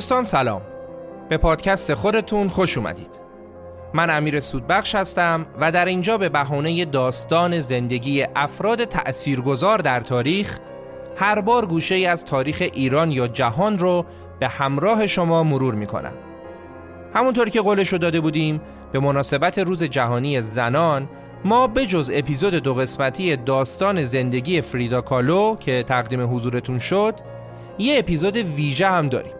[0.00, 0.62] دوستان سلام.
[1.28, 3.20] به پادکست خودتون خوش اومدید.
[3.94, 10.58] من امیر سودبخش هستم و در اینجا به بهانه داستان زندگی افراد تأثیرگذار در تاریخ
[11.16, 14.04] هر بار گوشه ای از تاریخ ایران یا جهان رو
[14.38, 16.14] به همراه شما مرور می‌کنم.
[17.14, 18.60] همونطور که قولشو داده بودیم
[18.92, 21.08] به مناسبت روز جهانی زنان
[21.44, 27.14] ما به جز اپیزود دو قسمتی داستان زندگی فریدا کالو که تقدیم حضورتون شد
[27.78, 29.39] یه اپیزود ویژه هم داریم.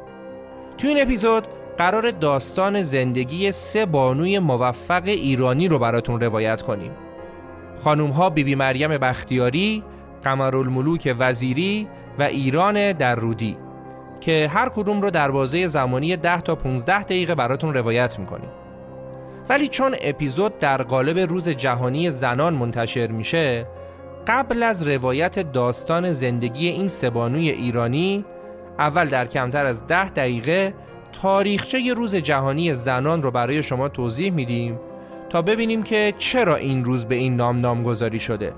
[0.81, 1.47] تو این اپیزود
[1.79, 6.91] قرار داستان زندگی سه بانوی موفق ایرانی رو براتون روایت کنیم.
[7.85, 9.85] خانوم ها بیبی مریم بختیاری،
[10.23, 13.19] قمرالملوک وزیری و ایران در
[14.21, 18.51] که هر کدوم رو در بازه زمانی 10 تا 15 دقیقه براتون روایت می‌کنیم.
[19.49, 23.67] ولی چون اپیزود در قالب روز جهانی زنان منتشر میشه
[24.27, 28.25] قبل از روایت داستان زندگی این سبانوی ایرانی
[28.81, 30.75] اول در کمتر از ده دقیقه
[31.23, 34.79] تاریخچه ی روز جهانی زنان رو برای شما توضیح میدیم
[35.29, 38.53] تا ببینیم که چرا این روز به این نام نامگذاری شده.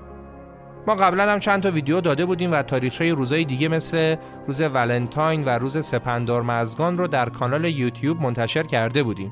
[0.87, 4.15] ما قبلا هم چند تا ویدیو داده بودیم و تاریخچه روزهای دیگه مثل
[4.47, 9.31] روز ولنتاین و روز سپندار مزگان رو در کانال یوتیوب منتشر کرده بودیم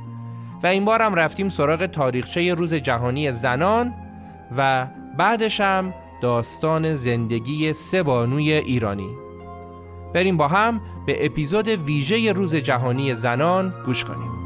[0.63, 3.93] و این بار هم رفتیم سراغ تاریخچه روز جهانی زنان
[4.57, 4.87] و
[5.17, 9.20] بعدش هم داستان زندگی سه بانوی ایرانی.
[10.13, 14.40] بریم با هم به اپیزود ویژه روز جهانی زنان گوش کنیم.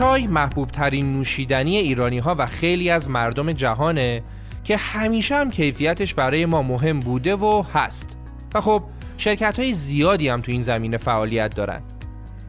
[0.00, 4.22] چای محبوب ترین نوشیدنی ایرانی ها و خیلی از مردم جهانه
[4.64, 8.16] که همیشه هم کیفیتش برای ما مهم بوده و هست.
[8.54, 8.82] و خب
[9.16, 11.82] شرکت های زیادی هم تو این زمینه فعالیت دارن.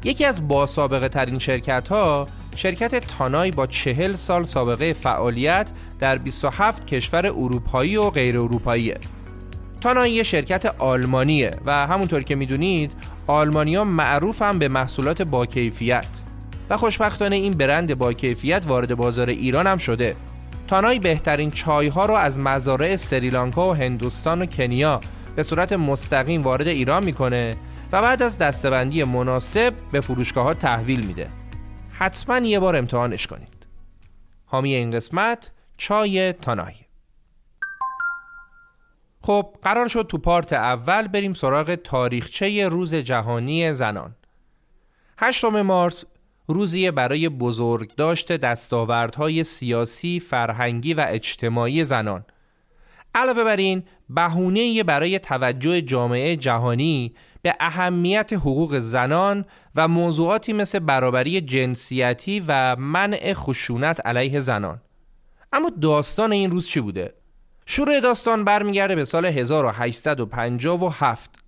[0.03, 6.18] یکی از با سابقه ترین شرکت ها شرکت تانای با چهل سال سابقه فعالیت در
[6.18, 8.98] 27 کشور اروپایی و غیر اروپاییه.
[9.81, 12.92] تانای یه شرکت آلمانیه و همونطور که می‌دونید
[13.27, 16.20] آلمانیا معروف هم به محصولات با کیفیت.
[16.71, 20.15] و خوشبختانه این برند با کیفیت وارد بازار ایران هم شده.
[20.68, 25.01] تانای بهترین چای ها رو از مزارع سریلانکا و هندوستان و کنیا
[25.35, 27.56] به صورت مستقیم وارد ایران می‌کنه
[27.91, 31.29] و بعد از دستبندی مناسب به فروشگاه ها تحویل میده.
[31.91, 33.65] حتما یه بار امتحانش کنید.
[34.45, 36.75] حامی این قسمت چای تانای.
[39.21, 44.15] خب قرار شد تو پارت اول بریم سراغ تاریخچه روز جهانی زنان.
[45.17, 46.06] 8 مارس
[46.53, 52.25] روزی برای بزرگ داشت دستاوردهای سیاسی، فرهنگی و اجتماعی زنان.
[53.15, 59.45] علاوه بر این بهونه برای توجه جامعه جهانی به اهمیت حقوق زنان
[59.75, 64.81] و موضوعاتی مثل برابری جنسیتی و منع خشونت علیه زنان.
[65.53, 67.13] اما داستان این روز چی بوده؟
[67.65, 71.39] شروع داستان برمیگرده به سال 1857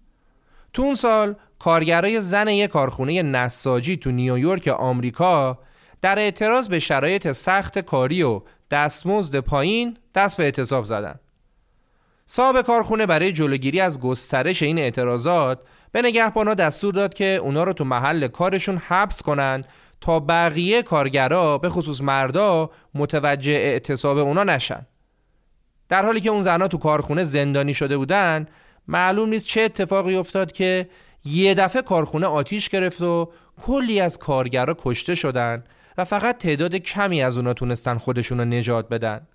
[0.73, 5.59] تو اون سال کارگرای زن یک کارخونه نساجی تو نیویورک آمریکا
[6.01, 11.19] در اعتراض به شرایط سخت کاری و دستمزد پایین دست به اعتصاب زدن.
[12.25, 17.73] صاحب کارخونه برای جلوگیری از گسترش این اعتراضات به نگهبانا دستور داد که اونا رو
[17.73, 19.63] تو محل کارشون حبس کنن
[20.01, 24.87] تا بقیه کارگرا به خصوص مردا متوجه اعتصاب اونا نشن.
[25.89, 28.47] در حالی که اون زنها تو کارخونه زندانی شده بودن
[28.87, 30.89] معلوم نیست چه اتفاقی افتاد که
[31.25, 33.31] یه دفعه کارخونه آتیش گرفت و
[33.61, 35.63] کلی از کارگرا کشته شدن
[35.97, 39.27] و فقط تعداد کمی از اونا تونستن خودشون رو نجات بدن.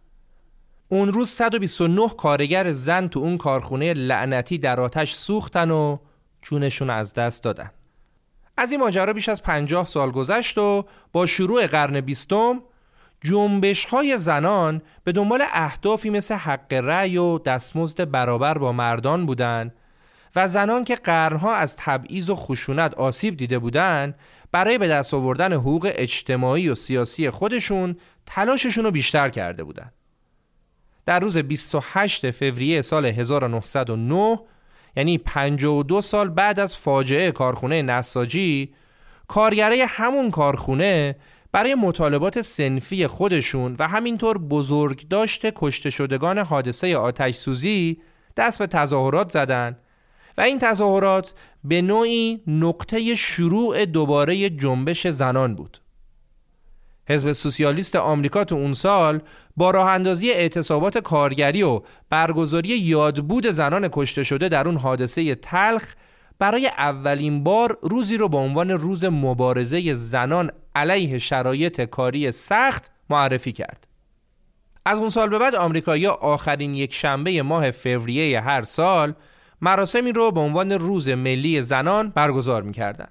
[0.89, 5.99] اون روز 129 کارگر زن تو اون کارخونه لعنتی در آتش سوختن و
[6.43, 7.71] جونشون از دست دادن.
[8.57, 12.63] از این ماجرا بیش از 50 سال گذشت و با شروع قرن بیستم
[13.21, 19.75] جنبش های زنان به دنبال اهدافی مثل حق رأی و دستمزد برابر با مردان بودند
[20.37, 24.15] و زنان که قرنها از تبعیض و خشونت آسیب دیده بودند
[24.53, 27.97] برای به دست آوردن حقوق اجتماعی و سیاسی خودشون
[28.27, 29.93] تلاششون رو بیشتر کرده بودند.
[31.07, 34.39] در روز 28 فوریه سال 1909
[34.97, 38.75] یعنی 52 سال بعد از فاجعه کارخونه نساجی
[39.29, 41.17] کارگرای همون کارخونه
[41.53, 48.01] برای مطالبات سنفی خودشون و همینطور بزرگ داشته کشته شدگان حادثه آتش سوزی
[48.37, 49.77] دست به تظاهرات زدند
[50.39, 55.79] و این تظاهرات به نوعی نقطه شروع دوباره جنبش زنان بود.
[57.09, 59.21] حزب سوسیالیست آمریکا تو اون سال
[59.57, 61.81] با راه اندازی اعتصابات کارگری و
[62.11, 65.95] برگزاری یادبود زنان کشته شده در اون حادثه تلخ
[66.39, 73.53] برای اولین بار روزی رو به عنوان روز مبارزه زنان علیه شرایط کاری سخت معرفی
[73.53, 73.87] کرد.
[74.85, 79.15] از اون سال به بعد آمریکایی‌ها آخرین یک شنبه ماه فوریه هر سال
[79.61, 83.09] مراسمی رو به عنوان روز ملی زنان برگزار می‌کردن.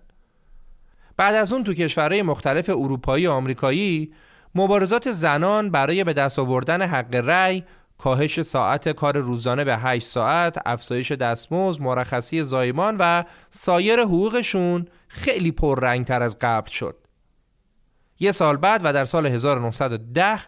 [1.17, 4.13] بعد از اون تو کشورهای مختلف اروپایی و آمریکایی
[4.55, 7.63] مبارزات زنان برای به دست آوردن حق رأی
[7.97, 15.51] کاهش ساعت کار روزانه به 8 ساعت، افزایش دستمزد، مرخصی زایمان و سایر حقوقشون خیلی
[15.51, 16.95] پررنگتر از قبل شد.
[18.19, 20.39] یه سال بعد و در سال 1910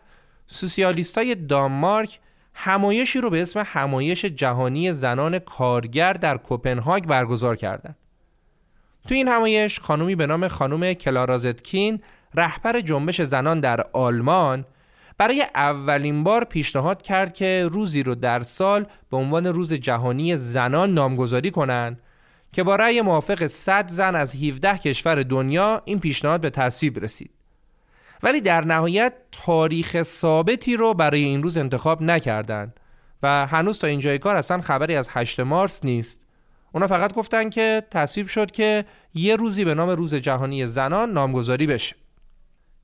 [0.48, 2.20] سوسیالیستای دانمارک
[2.62, 7.96] همایشی رو به اسم همایش جهانی زنان کارگر در کوپنهاگ برگزار کردند.
[9.08, 12.02] تو این همایش خانومی به نام خانم کلارازتکین
[12.36, 14.66] رهبر جنبش زنان در آلمان
[15.18, 20.94] برای اولین بار پیشنهاد کرد که روزی رو در سال به عنوان روز جهانی زنان
[20.94, 22.02] نامگذاری کنند
[22.52, 27.39] که با رأی موافق 100 زن از 17 کشور دنیا این پیشنهاد به تصویب رسید.
[28.24, 32.80] ولی در نهایت تاریخ ثابتی رو برای این روز انتخاب نکردند
[33.24, 36.22] و هنوز تا اینجای کار اصلا خبری از 8 مارس نیست.
[36.72, 41.68] اونا فقط گفتن که تصویب شد که یه روزی به نام روز جهانی زنان نامگذاری
[41.68, 41.96] بشه.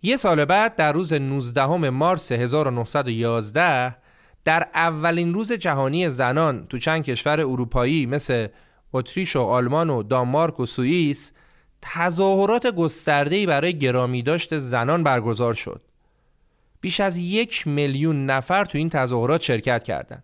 [0.01, 3.95] یه سال بعد در روز 19 مارس 1911
[4.45, 8.47] در اولین روز جهانی زنان تو چند کشور اروپایی مثل
[8.93, 11.31] اتریش و آلمان و دانمارک و سوئیس
[11.93, 15.81] تظاهرات گسترده‌ای برای گرامی داشت زنان برگزار شد.
[16.81, 20.23] بیش از یک میلیون نفر تو این تظاهرات شرکت کردند.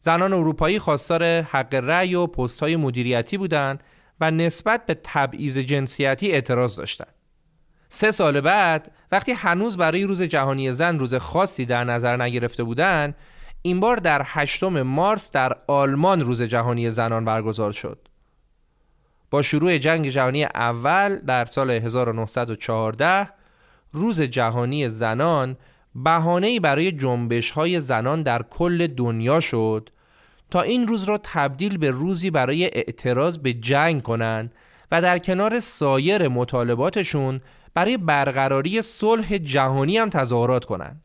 [0.00, 3.82] زنان اروپایی خواستار حق رأی و پست‌های مدیریتی بودند
[4.20, 7.14] و نسبت به تبعیض جنسیتی اعتراض داشتند.
[7.88, 13.14] سه سال بعد وقتی هنوز برای روز جهانی زن روز خاصی در نظر نگرفته بودند،
[13.62, 18.08] این بار در هشتم مارس در آلمان روز جهانی زنان برگزار شد.
[19.36, 23.28] با شروع جنگ جهانی اول در سال 1914
[23.92, 25.56] روز جهانی زنان
[25.94, 29.90] بهانه‌ای برای جنبش های زنان در کل دنیا شد
[30.50, 34.54] تا این روز را تبدیل به روزی برای اعتراض به جنگ کنند
[34.92, 37.40] و در کنار سایر مطالباتشون
[37.74, 41.02] برای برقراری صلح جهانی هم تظاهرات کنند.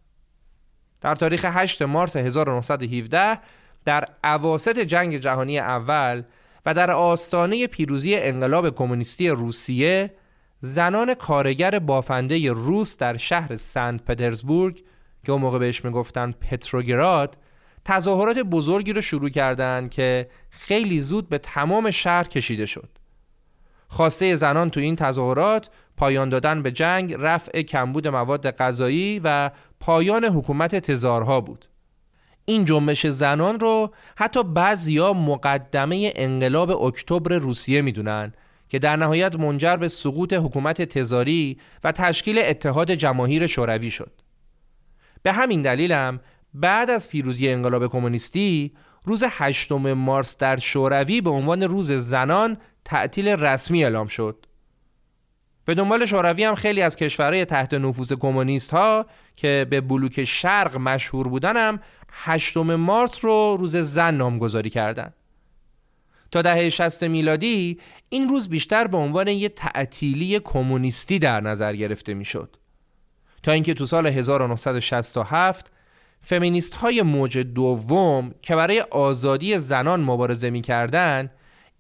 [1.01, 3.39] در تاریخ 8 مارس 1917
[3.85, 6.23] در عواست جنگ جهانی اول
[6.65, 10.13] و در آستانه پیروزی انقلاب کمونیستی روسیه
[10.59, 14.83] زنان کارگر بافنده روس در شهر سنت پترزبورگ
[15.25, 17.37] که اون موقع بهش می‌گفتن پتروگراد
[17.85, 22.89] تظاهرات بزرگی رو شروع کردند که خیلی زود به تمام شهر کشیده شد.
[23.87, 30.25] خواسته زنان تو این تظاهرات پایان دادن به جنگ، رفع کمبود مواد غذایی و پایان
[30.25, 31.65] حکومت تزارها بود.
[32.51, 38.34] این جنبش زنان رو حتی بعضیا مقدمه انقلاب اکتبر روسیه می‌دونن
[38.70, 44.22] که در نهایت منجر به سقوط حکومت تزاری و تشکیل اتحاد جماهیر شوروی شد.
[45.24, 46.20] به همین دلیلم
[46.53, 48.72] بعد از پیروزی انقلاب کمونیستی
[49.05, 54.46] روز 8 مارس در شوروی به عنوان روز زنان تعطیل رسمی اعلام شد.
[55.65, 59.05] به دنبال شوروی هم خیلی از کشورهای تحت نفوذ کمونیست ها
[59.36, 61.79] که به بلوک شرق مشهور بودن هم
[62.11, 65.13] 8 مارس رو روز زن نامگذاری کردند.
[66.31, 72.13] تا دهه 60 میلادی این روز بیشتر به عنوان یک تعطیلی کمونیستی در نظر گرفته
[72.13, 72.57] می‌شد.
[73.43, 75.71] تا اینکه تو سال 1967
[76.21, 81.29] فمینیست های موج دوم که برای آزادی زنان مبارزه می کردن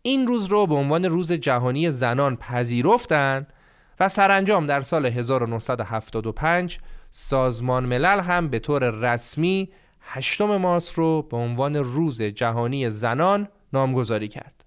[0.01, 3.53] این روز رو به عنوان روز جهانی زنان پذیرفتند
[3.99, 6.79] و سرانجام در سال 1975
[7.11, 9.69] سازمان ملل هم به طور رسمی
[10.01, 14.65] هشتم مارس رو به عنوان روز جهانی زنان نامگذاری کرد.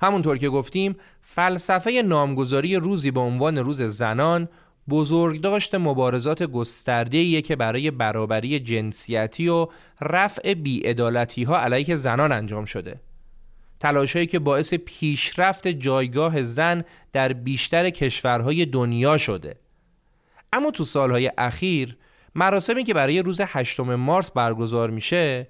[0.00, 4.48] همونطور که گفتیم فلسفه نامگذاری روزی به عنوان روز زنان
[4.88, 9.66] بزرگداشت مبارزات گسترده‌ایه که برای برابری جنسیتی و
[10.00, 13.00] رفع بیعدالتی ها علیه زنان انجام شده.
[13.80, 19.56] تلاشهایی که باعث پیشرفت جایگاه زن در بیشتر کشورهای دنیا شده.
[20.52, 21.96] اما تو سالهای اخیر
[22.34, 25.46] مراسمی که برای روز هشتم مارس برگزار میشه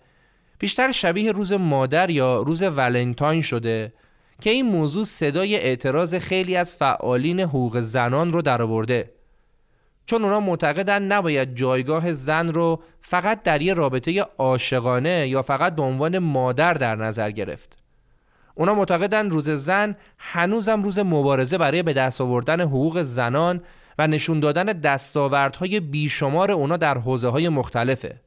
[0.59, 3.93] بیشتر شبیه روز مادر یا روز ولنتاین شده
[4.41, 9.11] که این موضوع صدای اعتراض خیلی از فعالین حقوق زنان رو درآورده.
[10.07, 15.83] چون اونا معتقدن نباید جایگاه زن رو فقط در یه رابطه عاشقانه یا فقط به
[15.83, 17.79] عنوان مادر در نظر گرفت.
[18.55, 23.61] اونا معتقدن روز زن هنوزم روز مبارزه برای به دست آوردن حقوق زنان
[23.99, 28.21] و نشون دادن دستاوردهای بیشمار اونا در حوزه های مختلفه.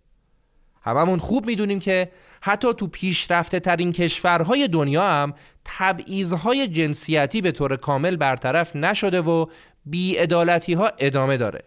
[0.84, 2.12] هممون خوب می‌دونیم که
[2.42, 5.34] حتی تو پیشرفته ترین کشورهای دنیا هم
[5.66, 9.46] تبعیضهای جنسیتی به طور کامل برطرف نشده و
[9.86, 11.62] بیعدالتی ها ادامه داره.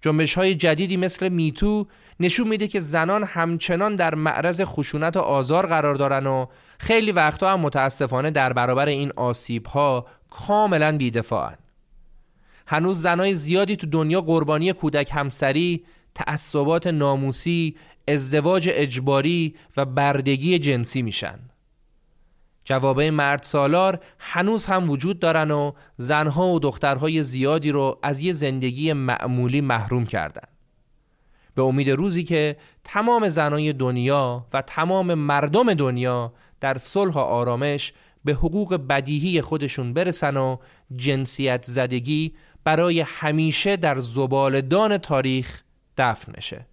[0.00, 1.86] جنبش های جدیدی مثل میتو
[2.20, 6.46] نشون میده که زنان همچنان در معرض خشونت و آزار قرار دارن و
[6.78, 11.56] خیلی وقتا هم متاسفانه در برابر این آسیب ها کاملا بیدفاعن.
[12.66, 17.76] هنوز زنای زیادی تو دنیا قربانی کودک همسری، تعصبات ناموسی،
[18.08, 21.38] ازدواج اجباری و بردگی جنسی میشن.
[22.64, 28.32] جوابه مرد سالار هنوز هم وجود دارن و زنها و دخترهای زیادی رو از یه
[28.32, 30.48] زندگی معمولی محروم کردن.
[31.54, 37.92] به امید روزی که تمام زنای دنیا و تمام مردم دنیا در صلح و آرامش
[38.24, 40.56] به حقوق بدیهی خودشون برسن و
[40.96, 42.32] جنسیت زدگی
[42.64, 45.62] برای همیشه در زبالدان تاریخ
[45.96, 46.66] دفن نشه.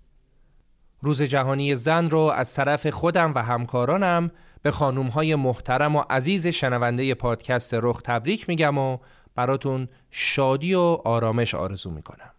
[1.01, 4.31] روز جهانی زن رو از طرف خودم و همکارانم
[4.61, 8.97] به خانوم های محترم و عزیز شنونده پادکست رخ تبریک میگم و
[9.35, 12.31] براتون شادی و آرامش آرزو می‌کنم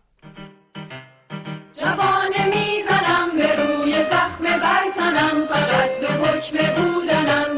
[1.80, 7.51] جوانه می‌زنم به روی زخم برتنم فقط به حکم بودنم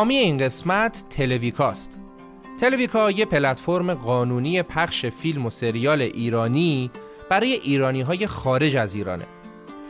[0.00, 1.98] حامی این قسمت تلویکاست
[2.60, 6.90] تلویکا یه پلتفرم قانونی پخش فیلم و سریال ایرانی
[7.28, 9.24] برای ایرانی های خارج از ایرانه.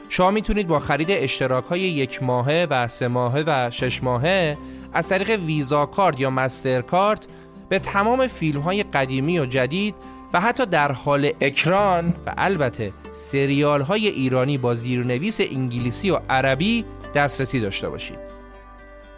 [0.08, 4.56] شما می‌تونید با خرید اشتراک های یک ماهه و سه ماهه و شش ماهه
[4.92, 7.26] از طریق ویزا کارت یا مستر کارت
[7.68, 9.94] به تمام فیلم های قدیمی و جدید
[10.32, 16.84] و حتی در حال اکران و البته سریال های ایرانی با زیرنویس انگلیسی و عربی
[17.14, 18.29] دسترسی داشته باشید.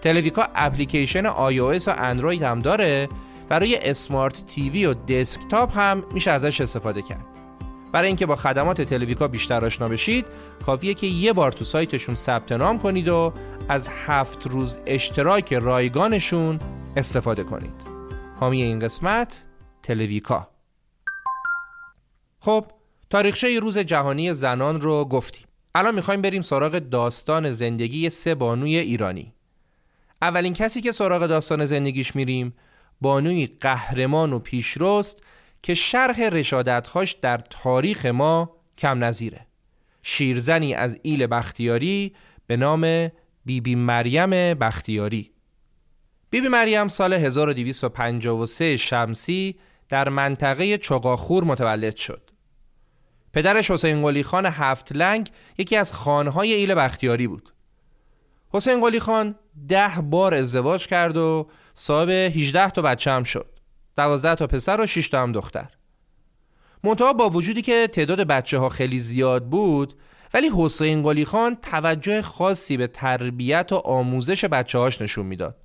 [0.03, 3.09] تلویکا اپلیکیشن iOS و اندروید هم داره
[3.51, 7.27] و روی اسمارت تیوی و دسکتاپ هم میشه ازش استفاده کرد.
[7.93, 10.27] برای اینکه با خدمات تلویکا بیشتر آشنا بشید
[10.67, 13.33] کافیه که یه بار تو سایتشون ثبت نام کنید و
[13.69, 16.59] از هفت روز اشتراک رایگانشون
[16.97, 17.75] استفاده کنید.
[18.41, 19.45] حامی این قسمت
[19.83, 20.49] تلویکا
[22.41, 22.67] خب
[23.11, 25.47] تاریخچه روز جهانی زنان رو گفتیم.
[25.75, 29.33] الان می‌خوایم بریم سراغ داستان زندگی سه بانوی ایرانی.
[30.23, 32.55] اولین کسی که سراغ داستان زندگیش میریم
[33.01, 35.23] بانوی قهرمان و پیشرست
[35.63, 39.47] که شرح رشادتهاش در تاریخ ما کم نظیره.
[40.03, 42.15] شیرزنی از ایل بختیاری
[42.47, 42.81] به نام
[43.45, 45.31] بیبی بی مریم بختیاری.
[46.31, 52.31] بیبی بی مریم سال 1253 شمسی در منطقه چقاخور متولد شد.
[53.33, 57.53] پدرش حسین قلی خان هفت لنگ یکی از خانهای ایل بختیاری بود.
[58.53, 59.35] حسین قلی خان
[59.69, 63.47] ده بار ازدواج کرد و صاحب 18 تا بچه هم شد.
[63.97, 65.69] 12 تا پسر و 6 تا هم دختر.
[66.85, 69.95] منتها با وجودی که تعداد بچه ها خیلی زیاد بود
[70.35, 75.57] ولی حسین قلی خان توجه خاصی به تربیت و آموزش بچه هاش نشون می‌داد.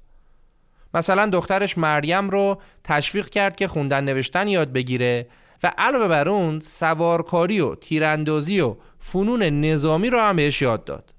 [0.93, 5.27] مثلا دخترش مریم رو تشویق کرد که خوندن نوشتن یاد بگیره
[5.63, 11.13] و علاوه بر اون سوارکاری و تیراندازی و فنون نظامی رو هم بهش یاد داد.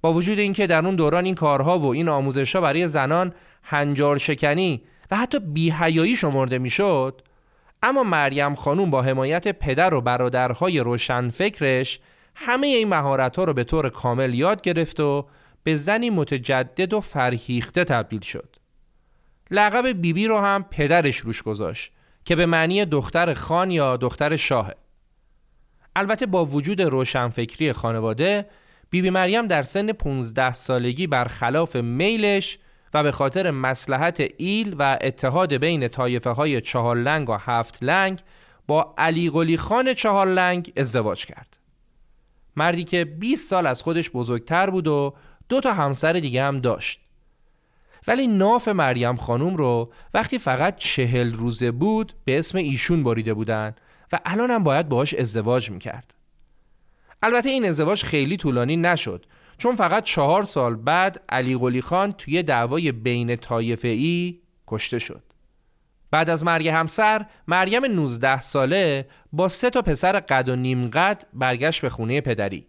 [0.00, 4.82] با وجود اینکه در اون دوران این کارها و این آموزشها برای زنان هنجار شکنی
[5.10, 7.22] و حتی بیهیایی شمرده می‌شد
[7.82, 12.00] اما مریم خانوم با حمایت پدر و برادرهای روشنفکرش
[12.34, 15.26] همه این مهارت ها رو به طور کامل یاد گرفت و
[15.62, 18.56] به زنی متجدد و فرهیخته تبدیل شد.
[19.50, 21.92] لقب بیبی بی رو هم پدرش روش گذاشت
[22.24, 24.74] که به معنی دختر خان یا دختر شاهه
[25.96, 28.46] البته با وجود روشنفکری خانواده
[28.90, 32.58] بیبی بی مریم در سن 15 سالگی برخلاف میلش
[32.94, 38.20] و به خاطر مسلحت ایل و اتحاد بین طایفه های چهار لنگ و هفت لنگ
[38.66, 41.56] با علی قلی خان چهار لنگ ازدواج کرد.
[42.56, 45.14] مردی که 20 سال از خودش بزرگتر بود و
[45.48, 47.00] دو تا همسر دیگه هم داشت.
[48.08, 53.74] ولی ناف مریم خانوم رو وقتی فقط چهل روزه بود به اسم ایشون بریده بودن
[54.12, 56.14] و الان هم باید باهاش ازدواج می‌کرد.
[57.22, 59.26] البته این ازدواج خیلی طولانی نشد
[59.58, 65.22] چون فقط چهار سال بعد علی قلی خان توی دعوای بین طایفه ای کشته شد.
[66.10, 71.22] بعد از مرگ همسر مریم 19 ساله با سه تا پسر قد و نیم قد
[71.32, 72.66] برگشت به خونه پدری.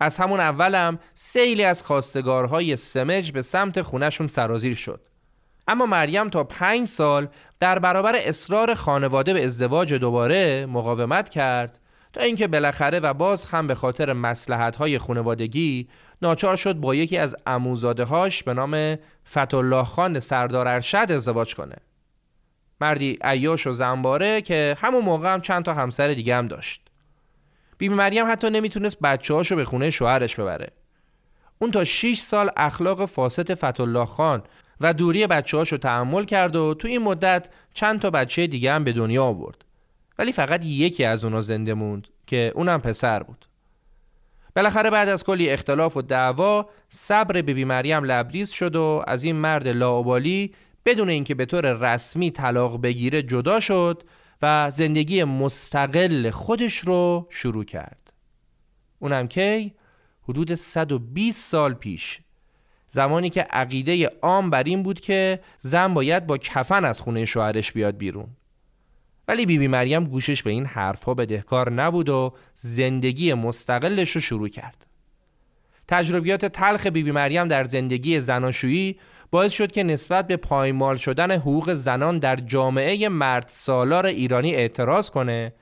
[0.00, 5.00] از همون اولم سیلی از خواستگارهای سمج به سمت خونشون سرازیر شد.
[5.68, 7.28] اما مریم تا پنج سال
[7.60, 11.78] در برابر اصرار خانواده به ازدواج دوباره مقاومت کرد
[12.12, 15.88] تا اینکه بالاخره و باز هم به خاطر مسلحت های خانوادگی
[16.22, 18.98] ناچار شد با یکی از اموزاده هاش به نام
[19.30, 21.76] فتولاه خان سردار ارشد ازدواج کنه.
[22.80, 26.82] مردی عیاش و زنباره که همون موقع هم چند تا همسر دیگه هم داشت.
[27.78, 30.68] بیبی مریم حتی نمی‌تونست بچه هاشو به خونه شوهرش ببره.
[31.58, 34.42] اون تا 6 سال اخلاق فاسد فتولاه خان
[34.80, 38.84] و دوری بچه هاشو تحمل کرد و تو این مدت چند تا بچه دیگه هم
[38.84, 39.64] به دنیا آورد.
[40.20, 43.46] ولی فقط یکی از اونا زنده موند که اونم پسر بود.
[44.56, 49.36] بالاخره بعد از کلی اختلاف و دعوا صبر بیبی مریم لبریز شد و از این
[49.36, 50.54] مرد لاوبالی
[50.84, 54.02] بدون اینکه به طور رسمی طلاق بگیره جدا شد
[54.42, 58.12] و زندگی مستقل خودش رو شروع کرد.
[58.98, 59.74] اونم کی؟
[60.22, 62.20] حدود 120 سال پیش.
[62.88, 67.72] زمانی که عقیده عام بر این بود که زن باید با کفن از خونه شوهرش
[67.72, 68.28] بیاد بیرون.
[69.30, 74.48] ولی بیبی بی مریم گوشش به این حرفها بدهکار نبود و زندگی مستقلش رو شروع
[74.48, 74.86] کرد.
[75.88, 78.96] تجربیات تلخ بیبی بی مریم در زندگی زناشویی
[79.30, 85.10] باعث شد که نسبت به پایمال شدن حقوق زنان در جامعه مرد سالار ایرانی اعتراض
[85.10, 85.52] کنه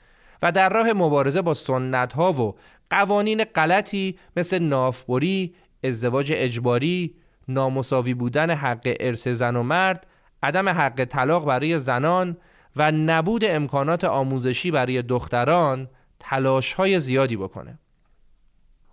[0.43, 2.55] و در راه مبارزه با سنت ها و
[2.91, 5.55] قوانین غلطی مثل نافبری،
[5.85, 7.15] ازدواج اجباری،
[7.49, 10.07] نامساوی بودن حق ارث زن و مرد،
[10.43, 12.37] عدم حق طلاق برای زنان
[12.79, 15.89] و نبود امکانات آموزشی برای دختران
[16.19, 17.79] تلاش های زیادی بکنه.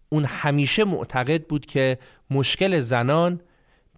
[0.09, 1.97] اون همیشه معتقد بود که
[2.29, 3.41] مشکل زنان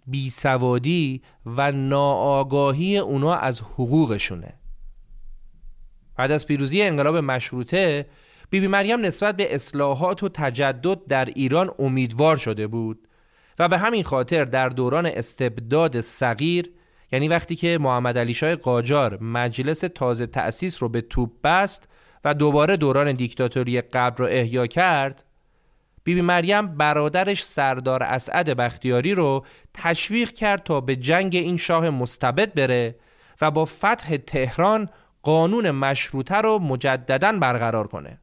[0.08, 4.54] بیسوادی و ناآگاهی اونا از حقوقشونه
[6.16, 8.06] بعد از پیروزی انقلاب مشروطه
[8.50, 13.08] بیبی بی مریم نسبت به اصلاحات و تجدد در ایران امیدوار شده بود
[13.60, 16.72] و به همین خاطر در دوران استبداد صغیر
[17.12, 21.90] یعنی وقتی که محمد علی شاه قاجار مجلس تازه تأسیس رو به توپ بست
[22.24, 25.24] و دوباره دوران دیکتاتوری قبل رو احیا کرد
[26.04, 31.90] بیبی بی مریم برادرش سردار اسعد بختیاری رو تشویق کرد تا به جنگ این شاه
[31.90, 32.96] مستبد بره
[33.42, 34.90] و با فتح تهران
[35.22, 38.20] قانون مشروطه رو مجددا برقرار کنه.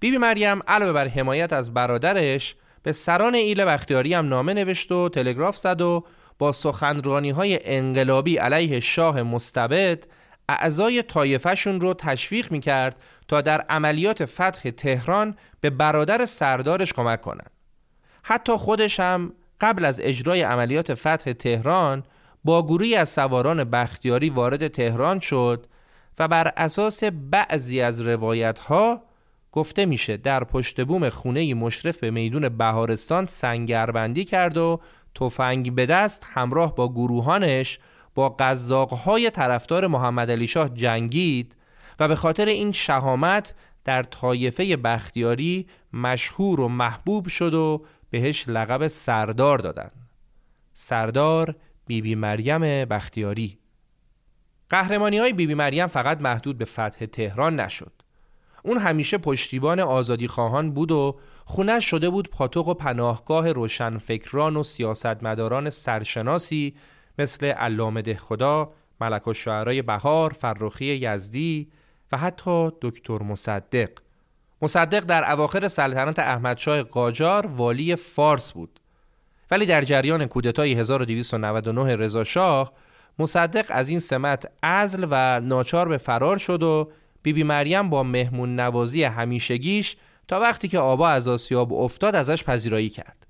[0.00, 4.92] بیبی بی مریم علاوه بر حمایت از برادرش به سران ایل بختیاری هم نامه نوشت
[4.92, 6.04] و تلگراف زد و
[6.38, 10.06] با سخنرانی های انقلابی علیه شاه مستبد
[10.48, 12.96] اعضای طایفهشون رو تشویق می‌کرد
[13.28, 17.50] تا در عملیات فتح تهران به برادر سردارش کمک کنند.
[18.22, 22.02] حتی خودش هم قبل از اجرای عملیات فتح تهران
[22.44, 25.66] با گروهی از سواران بختیاری وارد تهران شد
[26.18, 29.02] و بر اساس بعضی از روایت ها
[29.52, 34.80] گفته میشه در پشت بوم خونه مشرف به میدون بهارستان سنگربندی کرد و
[35.14, 37.78] تفنگ به دست همراه با گروهانش
[38.14, 41.56] با قزاقهای طرفدار محمد علی شاه جنگید
[42.00, 48.88] و به خاطر این شهامت در طایفه بختیاری مشهور و محبوب شد و بهش لقب
[48.88, 49.90] سردار دادن
[50.72, 51.54] سردار
[51.86, 53.58] بیبی بی مریم بختیاری.
[54.68, 57.92] قهرمانی های بیبی بی مریم فقط محدود به فتح تهران نشد.
[58.62, 64.62] اون همیشه پشتیبان آزادی خواهان بود و خونه شده بود پاتوق و پناهگاه روشنفکران و
[64.62, 66.74] سیاستمداران سرشناسی
[67.18, 69.34] مثل علامه خدا، ملک و
[69.86, 71.68] بهار، فرخی یزدی
[72.12, 73.90] و حتی دکتر مصدق.
[74.62, 78.80] مصدق در اواخر سلطنت احمدشاه قاجار والی فارس بود.
[79.50, 82.72] ولی در جریان کودتای 1299 رضا شاه
[83.18, 86.90] مصدق از این سمت ازل و ناچار به فرار شد و
[87.22, 89.96] بیبی بی مریم با مهمون نوازی همیشگیش
[90.28, 93.26] تا وقتی که آبا از آسیاب افتاد ازش پذیرایی کرد.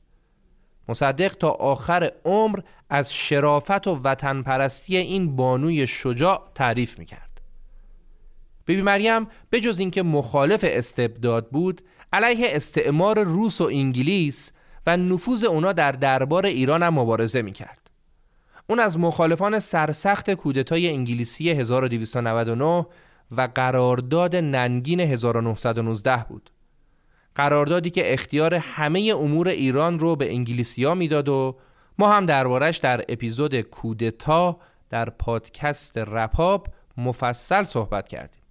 [0.88, 7.40] مصدق تا آخر عمر از شرافت و وطن پرستی این بانوی شجاع تعریف می‌کرد.
[8.66, 11.80] بیبی مریم به جز اینکه مخالف استبداد بود
[12.12, 14.52] علیه استعمار روس و انگلیس
[14.87, 17.90] و نفوذ اونا در دربار ایران هم مبارزه می‌کرد.
[18.66, 22.87] اون از مخالفان سرسخت کودتای انگلیسی 1299
[23.30, 26.50] و قرارداد ننگین 1919 بود.
[27.34, 31.56] قراردادی که اختیار همه امور ایران رو به انگلیسیا می‌داد و
[31.98, 34.58] ما هم دربارش در اپیزود کودتا
[34.90, 38.42] در پادکست رپاب مفصل صحبت کردیم.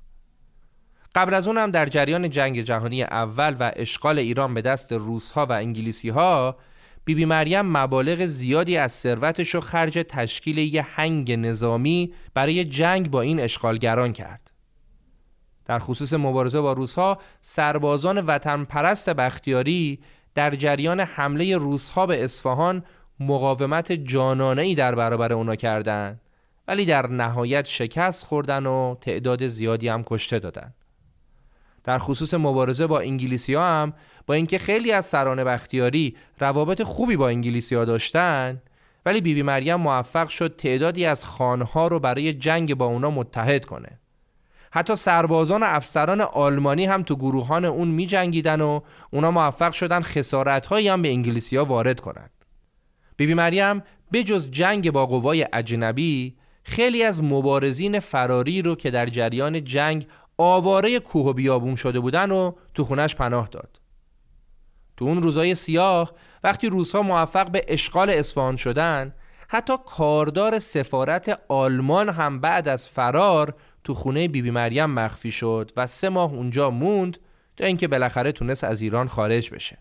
[1.15, 5.45] قبل از اون هم در جریان جنگ جهانی اول و اشغال ایران به دست روسها
[5.45, 6.57] و انگلیسی ها
[7.05, 13.21] بیبی مریم مبالغ زیادی از ثروتش رو خرج تشکیل یه هنگ نظامی برای جنگ با
[13.21, 14.52] این اشغالگران کرد.
[15.65, 19.99] در خصوص مبارزه با روسها سربازان وطن پرست بختیاری
[20.35, 22.83] در جریان حمله روسها به اصفهان
[23.19, 23.91] مقاومت
[24.57, 26.21] ای در برابر اونا کردند.
[26.67, 30.73] ولی در نهایت شکست خوردن و تعداد زیادی هم کشته دادن.
[31.83, 33.93] در خصوص مبارزه با انگلیسی ها هم
[34.25, 38.61] با اینکه خیلی از سران بختیاری روابط خوبی با انگلیسی ها داشتن
[39.05, 43.65] ولی بیبی بی مریم موفق شد تعدادی از خانها رو برای جنگ با اونا متحد
[43.65, 43.99] کنه.
[44.75, 48.81] حتی سربازان و افسران آلمانی هم تو گروهان اون می جنگیدن و
[49.11, 52.31] اونا موفق شدن خسارت هم به انگلیسی ها وارد کنند.
[53.17, 53.83] بیبی مریم
[54.13, 60.07] بجز جنگ با قوای اجنبی خیلی از مبارزین فراری رو که در جریان جنگ
[60.37, 63.79] آواره کوه و بیابون شده بودن و تو خونش پناه داد.
[64.97, 66.11] تو اون روزای سیاه
[66.43, 69.13] وقتی روزها موفق به اشغال اصفهان شدن
[69.47, 75.71] حتی کاردار سفارت آلمان هم بعد از فرار تو خونه بیبی بی مریم مخفی شد
[75.77, 77.17] و سه ماه اونجا موند
[77.57, 79.77] تا اینکه بالاخره تونست از ایران خارج بشه.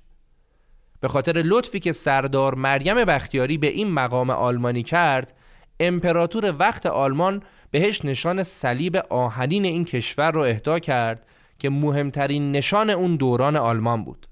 [1.00, 5.34] به خاطر لطفی که سردار مریم بختیاری به این مقام آلمانی کرد،
[5.80, 11.26] امپراتور وقت آلمان بهش نشان صلیب آهنین این کشور رو اهدا کرد
[11.58, 14.26] که مهمترین نشان اون دوران آلمان بود.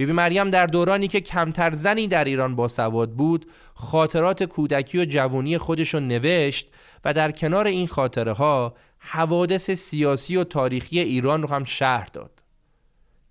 [0.00, 5.04] بیبی مریم در دورانی که کمتر زنی در ایران با سواد بود خاطرات کودکی و
[5.04, 6.68] جوانی خودش نوشت
[7.04, 12.42] و در کنار این خاطره ها حوادث سیاسی و تاریخی ایران رو هم شهر داد.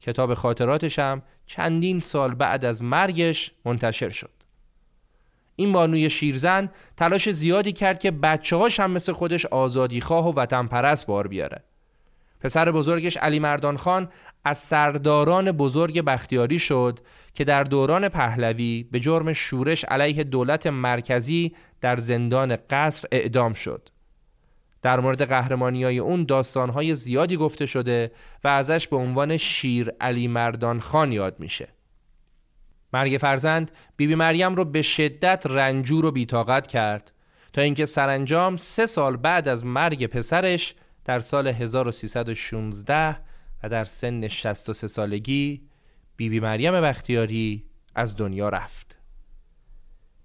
[0.01, 4.32] کتاب خاطراتش هم چندین سال بعد از مرگش منتشر شد.
[5.55, 10.67] این بانوی شیرزن تلاش زیادی کرد که بچه هاش هم مثل خودش آزادیخواه و وطن
[10.67, 11.63] پرست بار بیاره.
[12.39, 14.10] پسر بزرگش علی مردان خان
[14.45, 16.99] از سرداران بزرگ بختیاری شد
[17.34, 23.89] که در دوران پهلوی به جرم شورش علیه دولت مرکزی در زندان قصر اعدام شد.
[24.82, 28.12] در مورد قهرمانی های اون داستانهای زیادی گفته شده
[28.43, 31.67] و ازش به عنوان شیر علی مردان خان یاد میشه.
[32.93, 37.12] مرگ فرزند بیبی بی مریم رو به شدت رنجور و بیتاقت کرد
[37.54, 40.75] تا اینکه سرانجام سه سال بعد از مرگ پسرش
[41.10, 43.17] در سال 1316
[43.63, 45.62] و در سن 63 سالگی
[46.15, 48.98] بیبی بی مریم بختیاری از دنیا رفت.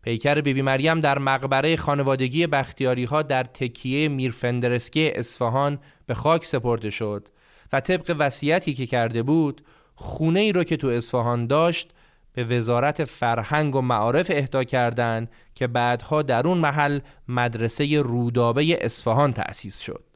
[0.03, 6.45] پیکر بیبی بی مریم در مقبره خانوادگی بختیاری ها در تکیه میرفندرسکی اصفهان به خاک
[6.45, 7.29] سپرده شد
[7.73, 9.63] و طبق وصیتی که کرده بود
[9.95, 11.91] خونه ای رو که تو اصفهان داشت
[12.33, 19.33] به وزارت فرهنگ و معارف اهدا کردند که بعدها در اون محل مدرسه رودابه اصفهان
[19.33, 20.14] تأسیس شد.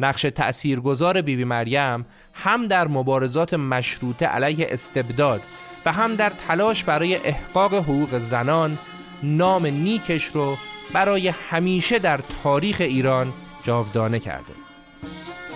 [0.00, 5.42] نقش تأثیرگذار بیبی بی مریم هم در مبارزات مشروطه علیه استبداد
[5.86, 8.78] و هم در تلاش برای احقاق حقوق زنان
[9.22, 10.56] نام نیکش رو
[10.92, 13.32] برای همیشه در تاریخ ایران
[13.62, 14.52] جاودانه کرده.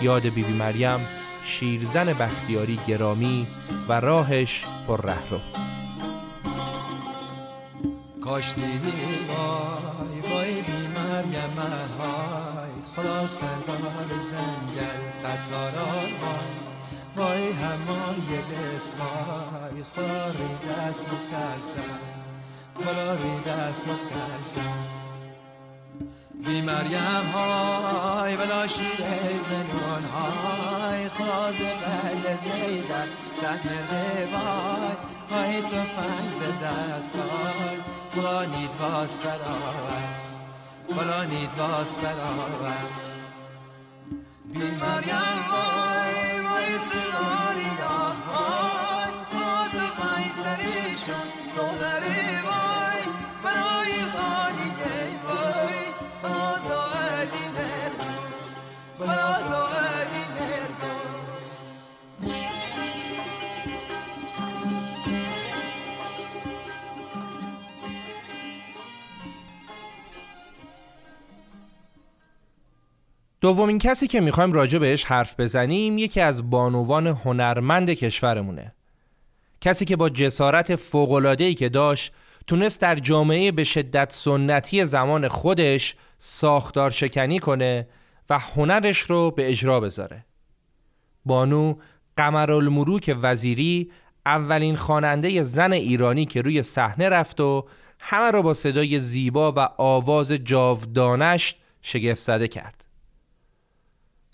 [0.02, 1.00] یاد بیبی بی مریم
[1.44, 3.46] شیرزن بختیاری گرامی
[3.88, 5.38] و راهش پر ره رو
[8.20, 11.58] کاشتی وای وای بی مریم
[11.98, 16.08] های خدا سردار زنگل قطاران
[17.16, 21.98] وای همای بسمای خدا ریدست مسلسل
[22.74, 25.04] خدا ریدست مسلسل
[26.46, 28.96] بی مریم های بلا شیر
[29.48, 31.08] زنون های.
[31.08, 34.96] خواز قل زیدن سحن روای.
[35.30, 37.76] های تو فنگ به دست های
[38.14, 40.23] خدا نید واس برآور
[40.88, 42.76] خدا نید واس برآور
[44.44, 50.30] بی مریم های وای سراری های خدا تو فنگ
[73.44, 78.74] دومین کسی که می‌خوایم راجع بهش حرف بزنیم یکی از بانوان هنرمند کشورمونه.
[79.60, 82.12] کسی که با جسارت فوقلادهی که داشت
[82.46, 87.88] تونست در جامعه به شدت سنتی زمان خودش ساختار شکنی کنه
[88.30, 90.24] و هنرش رو به اجرا بذاره.
[91.24, 91.74] بانو
[92.16, 93.90] قمرالمروک وزیری
[94.26, 97.66] اولین خواننده زن ایرانی که روی صحنه رفت و
[97.98, 102.83] همه رو با صدای زیبا و آواز جاودانش شگفت زده کرد.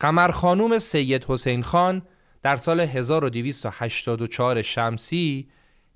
[0.00, 2.02] قمر خانوم سید حسین خان
[2.42, 5.48] در سال 1284 شمسی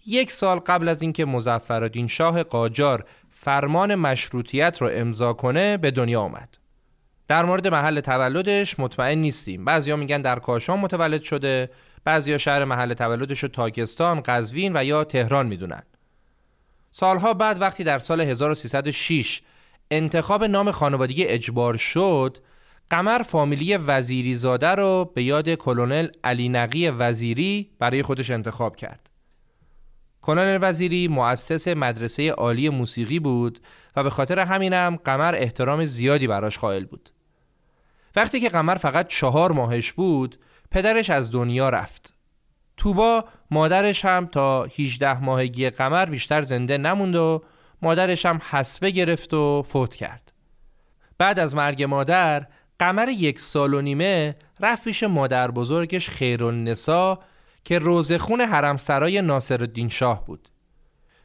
[0.07, 6.21] یک سال قبل از اینکه مظفرالدین شاه قاجار فرمان مشروطیت رو امضا کنه به دنیا
[6.21, 6.59] آمد.
[7.29, 9.64] در مورد محل تولدش مطمئن نیستیم.
[9.64, 11.71] بعضیا میگن در کاشان متولد شده،
[12.05, 15.83] بعضیا شهر محل تولدش رو تاکستان، قزوین و یا تهران می‌دونن.
[16.90, 19.43] سالها بعد وقتی در سال 1306
[19.90, 22.38] انتخاب نام خانوادگی اجبار شد،
[22.90, 29.11] قمر فامیلی وزیری زاده رو به یاد کلونل علی نقی وزیری برای خودش انتخاب کرد.
[30.23, 33.61] کلونل وزیری مؤسس مدرسه عالی موسیقی بود
[33.97, 37.11] و به خاطر همینم قمر احترام زیادی براش قائل بود.
[38.16, 40.37] وقتی که قمر فقط چهار ماهش بود
[40.70, 42.14] پدرش از دنیا رفت.
[42.77, 47.42] توبا مادرش هم تا 18 ماهگی قمر بیشتر زنده نموند و
[47.83, 50.33] مادرش هم حسبه گرفت و فوت کرد.
[51.18, 52.47] بعد از مرگ مادر
[52.79, 57.19] قمر یک سال و نیمه رفت پیش مادر بزرگش خیرالنسا
[57.65, 60.49] که روزخون حرم سرای ناصر شاه بود.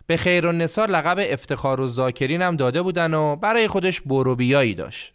[0.08, 5.14] به خیرالنسا لقب افتخار و زاکرین هم داده بودن و برای خودش بروبیایی داشت.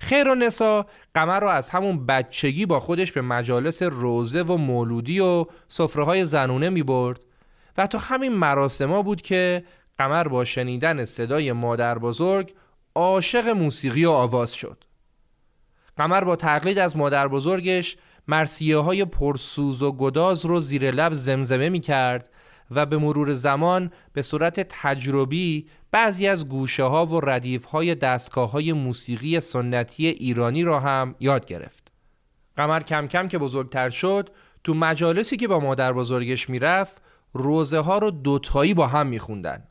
[0.00, 6.04] خیرالنسا قمر رو از همون بچگی با خودش به مجالس روزه و مولودی و صفره
[6.04, 7.20] های زنونه می برد
[7.78, 9.64] و تو همین مراسما بود که
[9.98, 12.54] قمر با شنیدن صدای مادر بزرگ
[12.94, 14.84] عاشق موسیقی و آواز شد.
[15.96, 17.96] قمر با تقلید از مادر بزرگش
[18.28, 22.30] مرسیه های پرسوز و گداز رو زیر لب زمزمه می کرد
[22.70, 28.50] و به مرور زمان به صورت تجربی بعضی از گوشه ها و ردیف های دستگاه
[28.50, 31.92] های موسیقی سنتی ایرانی را هم یاد گرفت.
[32.56, 34.30] قمر کم کم که بزرگتر شد
[34.64, 39.64] تو مجالسی که با مادر بزرگش می‌رفت روزه ها رو دوتایی با هم میخوندن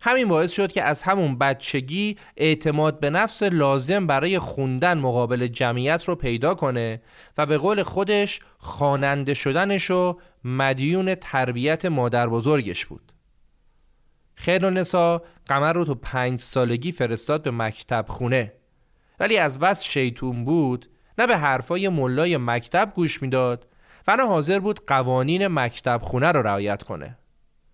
[0.00, 6.04] همین باعث شد که از همون بچگی اعتماد به نفس لازم برای خوندن مقابل جمعیت
[6.04, 7.02] رو پیدا کنه
[7.38, 13.12] و به قول خودش خواننده شدنش و مدیون تربیت مادر بزرگش بود.
[14.34, 18.52] خیر و نسا قمر رو تو پنج سالگی فرستاد به مکتب خونه
[19.20, 20.86] ولی از بس شیطون بود
[21.18, 23.66] نه به حرفای ملای مکتب گوش می‌داد
[24.08, 27.18] و نه حاضر بود قوانین مکتب خونه رو رعایت کنه.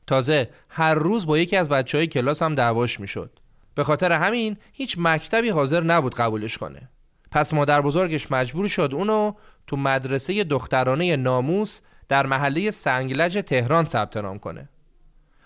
[0.07, 3.39] تازه هر روز با یکی از بچه های کلاس هم دعواش می‌شد.
[3.75, 6.89] به خاطر همین هیچ مکتبی حاضر نبود قبولش کنه.
[7.31, 9.33] پس مادر بزرگش مجبور شد اونو
[9.67, 14.69] تو مدرسه دخترانه ناموس در محله سنگلج تهران ثبت نام کنه.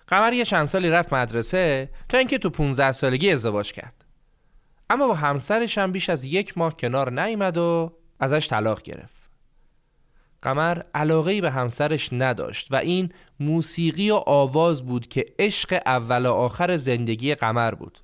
[0.06, 4.04] قمر یه چند سالی رفت مدرسه تا اینکه تو 15 سالگی ازدواج کرد.
[4.90, 9.17] اما با همسرش هم بیش از یک ماه کنار نیامد و ازش طلاق گرفت.
[10.42, 16.32] قمر علاقه به همسرش نداشت و این موسیقی و آواز بود که عشق اول و
[16.32, 17.98] آخر زندگی قمر بود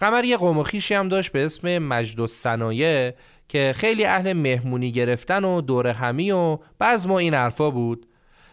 [0.00, 3.14] قمر یه قوم هم داشت به اسم مجد السنایه
[3.48, 8.06] که خیلی اهل مهمونی گرفتن و دور همی و بعض ما این حرفا بود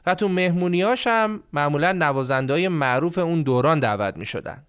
[0.06, 4.64] و تو مهمونیاش هم معمولا نوازنده معروف اون دوران دعوت می شدن.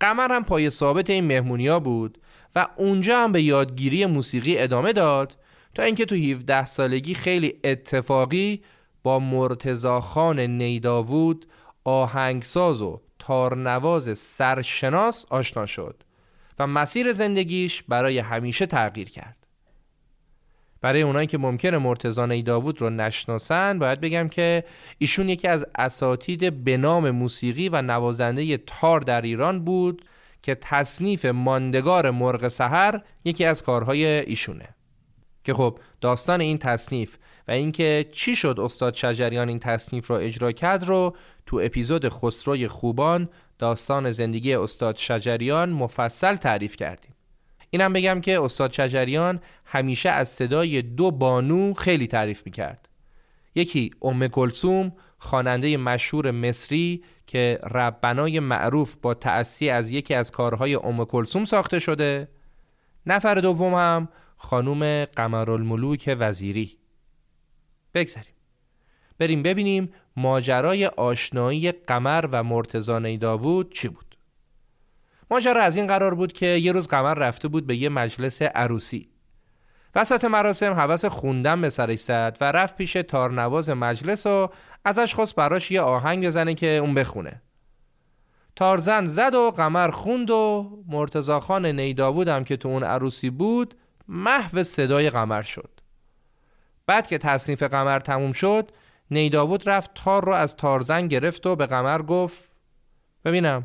[0.00, 2.18] قمر هم پای ثابت این مهمونیا بود
[2.56, 5.36] و اونجا هم به یادگیری موسیقی ادامه داد
[5.74, 8.62] تا اینکه تو 17 سالگی خیلی اتفاقی
[9.02, 11.46] با مرتزا خان نیداوود
[11.84, 16.02] آهنگساز و تارنواز سرشناس آشنا شد
[16.58, 19.36] و مسیر زندگیش برای همیشه تغییر کرد.
[20.80, 24.64] برای اونایی که ممکنه مرتزانه داوود رو نشناسن باید بگم که
[24.98, 30.04] ایشون یکی از اساتید به نام موسیقی و نوازنده تار در ایران بود
[30.42, 34.68] که تصنیف ماندگار مرغ سحر یکی از کارهای ایشونه.
[35.50, 37.16] که خب داستان این تصنیف
[37.48, 42.68] و اینکه چی شد استاد شجریان این تصنیف رو اجرا کرد رو تو اپیزود خسروی
[42.68, 47.14] خوبان داستان زندگی استاد شجریان مفصل تعریف کردیم.
[47.70, 52.88] اینم بگم که استاد شجریان همیشه از صدای دو بانو خیلی تعریف می‌کرد.
[53.54, 60.74] یکی ام کلسوم خواننده مشهور مصری که ربنای معروف با تأثی از یکی از کارهای
[60.74, 62.28] ام کلسوم ساخته شده.
[63.06, 64.08] نفر دوم هم
[64.42, 66.78] خانوم قمرالملوک وزیری.
[67.94, 68.34] بگذاریم
[69.18, 74.16] بریم ببینیم ماجرای آشنایی قمر و مرتزانه داوود چی بود.
[75.30, 79.08] ماجرا از این قرار بود که یه روز قمر رفته بود به یه مجلس عروسی.
[79.94, 84.50] وسط مراسم حوس خوندن به سرش زد و رفت پیش تارنواز مجلس و
[84.84, 87.42] ازش خواست براش یه آهنگ بزنه که اون بخونه.
[88.56, 93.74] تارزن زد و قمر خوند و مرتزا خان نیداوود هم که تو اون عروسی بود
[94.12, 95.70] محو صدای قمر شد.
[96.86, 98.70] بعد که تصنیف قمر تموم شد
[99.10, 102.50] نیداوود رفت تار رو از تارزن گرفت و به قمر گفت
[103.24, 103.64] ببینم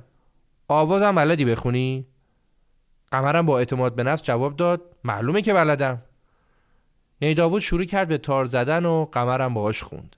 [0.67, 2.07] آوازم بلدی بخونی؟
[3.11, 6.01] قمرم با اعتماد به نفس جواب داد معلومه که بلدم.
[7.21, 10.15] نیداوود شروع کرد به تار زدن و قمرم باهاش خوند.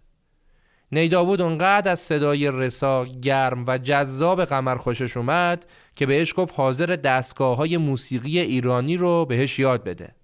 [0.91, 6.85] نیداوود اونقدر از صدای رسا گرم و جذاب قمر خوشش اومد که بهش گفت حاضر
[6.85, 10.15] دستگاه های موسیقی ایرانی رو بهش یاد بده.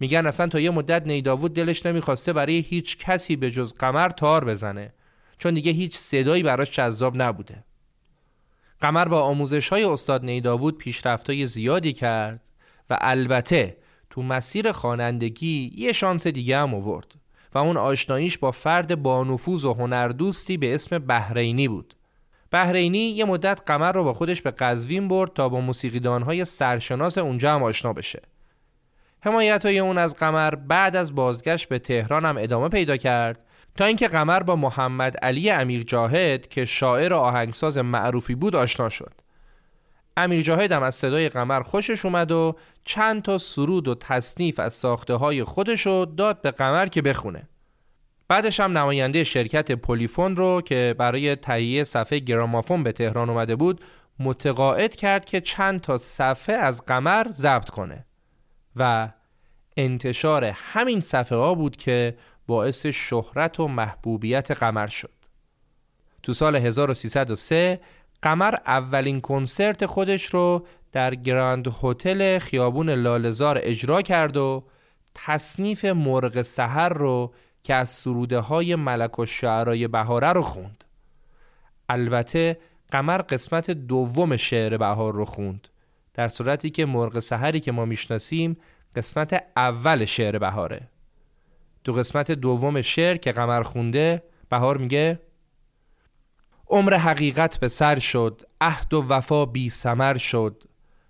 [0.00, 4.44] میگن اصلا تا یه مدت نیداوود دلش نمی‌خواسته برای هیچ کسی به جز قمر تار
[4.44, 4.92] بزنه
[5.38, 7.64] چون دیگه هیچ صدایی براش جذاب نبوده.
[8.80, 12.40] قمر با آموزش های استاد نیداوود پیشرفت های زیادی کرد
[12.90, 13.76] و البته
[14.10, 17.14] تو مسیر خوانندگی یه شانس دیگه هم آورد.
[17.54, 21.94] و اون آشناییش با فرد با نفوذ و هنردوستی به اسم بهرینی بود.
[22.50, 27.54] بهرینی یه مدت قمر رو با خودش به قزوین برد تا با موسیقیدانهای سرشناس اونجا
[27.54, 28.22] هم آشنا بشه.
[29.20, 33.44] حمایت های اون از قمر بعد از بازگشت به تهران هم ادامه پیدا کرد
[33.76, 38.88] تا اینکه قمر با محمد علی امیر جاهد که شاعر و آهنگساز معروفی بود آشنا
[38.88, 39.12] شد.
[40.18, 44.74] امیر جاهد هم از صدای قمر خوشش اومد و چند تا سرود و تصنیف از
[44.74, 47.48] ساخته های خودشو داد به قمر که بخونه
[48.28, 53.80] بعدش هم نماینده شرکت پولیفون رو که برای تهیه صفحه گرامافون به تهران اومده بود
[54.18, 58.06] متقاعد کرد که چند تا صفحه از قمر ضبط کنه
[58.76, 59.08] و
[59.76, 65.18] انتشار همین صفحه ها بود که باعث شهرت و محبوبیت قمر شد.
[66.22, 67.80] تو سال 1303
[68.22, 74.64] قمر اولین کنسرت خودش رو در گراند هتل خیابون لالزار اجرا کرد و
[75.14, 80.84] تصنیف مرغ سحر رو که از سروده های ملک و شعرای بهاره رو خوند.
[81.88, 82.58] البته
[82.90, 85.68] قمر قسمت دوم شعر بهار رو خوند
[86.14, 88.56] در صورتی که مرغ سحری که ما می‌شناسیم
[88.96, 90.88] قسمت اول شعر بهاره
[91.84, 95.20] تو قسمت دوم شعر که قمر خونده بهار میگه
[96.70, 100.62] عمر حقیقت به سر شد عهد و وفا بی سمر شد.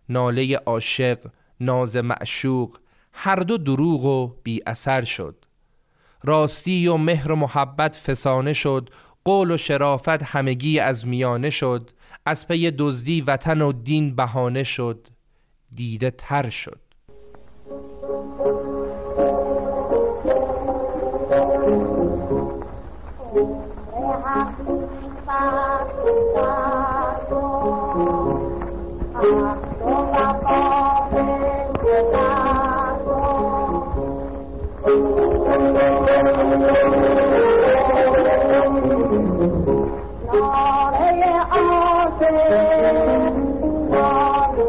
[0.09, 1.19] ناله عاشق
[1.61, 2.79] ناز معشوق
[3.13, 5.45] هر دو دروغ و بی اثر شد.
[6.25, 8.91] راستی و مهر و محبت فسانه شد
[9.25, 11.91] قول و شرافت همگی از میانه شد.
[12.27, 15.07] از پی دزدی وطن و دین بهانه شد.
[15.75, 16.88] دیده تر شد.
[40.31, 41.55] 拿来也阿
[42.19, 42.23] 哥，
[43.91, 44.61] 阿哥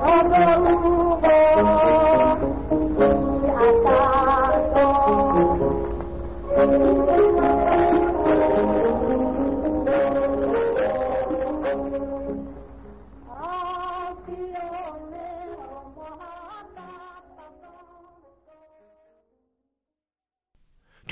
[0.00, 0.93] 阿哥。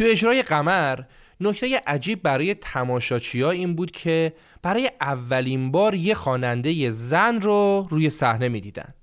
[0.02, 0.98] تو اجرای قمر
[1.40, 4.32] نکته عجیب برای تماشاچی ها این بود که
[4.62, 8.94] برای اولین بار یه خواننده زن رو روی صحنه می‌دیدن.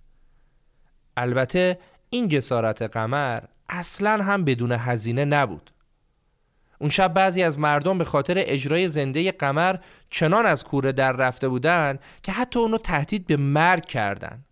[1.17, 1.79] البته
[2.09, 5.71] این جسارت قمر اصلا هم بدون هزینه نبود.
[6.79, 9.75] اون شب بعضی از مردم به خاطر اجرای زنده قمر
[10.09, 14.45] چنان از کوره در رفته بودن که حتی اونو تهدید به مرگ کردن.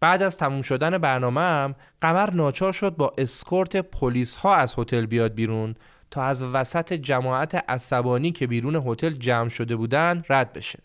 [0.00, 5.06] بعد از تموم شدن برنامه هم قمر ناچار شد با اسکورت پلیس ها از هتل
[5.06, 5.74] بیاد بیرون
[6.10, 10.78] تا از وسط جماعت عصبانی که بیرون هتل جمع شده بودن رد بشه.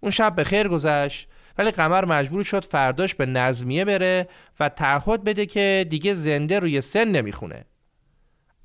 [0.00, 4.28] اون شب به خیر گذشت ولی قمر مجبور شد فرداش به نظمیه بره
[4.60, 7.64] و تعهد بده که دیگه زنده روی سن نمی‌خونه.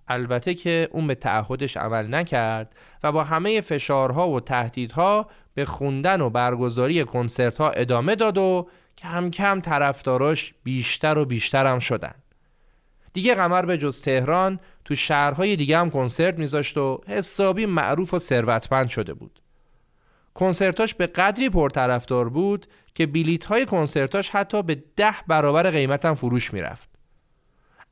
[0.08, 6.22] البته که اون به تعهدش عمل نکرد و با همه فشارها و تهدیدها به خوندن
[6.22, 8.68] و برگزاری کنسرت ها ادامه داد و
[8.98, 12.14] کم کم طرفداراش بیشتر و بیشتر هم شدن.
[13.14, 18.20] دیگه قمر به جز تهران تو شهرهای دیگه هم کنسرت میذاشت و حسابی معروف و
[18.20, 19.42] ثروتمند شده بود.
[20.34, 26.54] کنسرتاش به قدری پرطرفدار بود که بیلیت های کنسرتاش حتی به ده برابر قیمتم فروش
[26.54, 26.90] می‌رفت.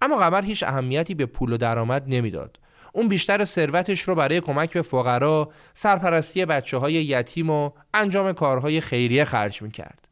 [0.02, 2.60] اما قمر هیچ اهمیتی به پول و درآمد نمی‌داد.
[2.94, 8.82] اون بیشتر ثروتش رو برای کمک به فقرا، سرپرستی بچه های یتیم و انجام کارهای
[8.82, 10.09] خیریه خرج می‌کرد.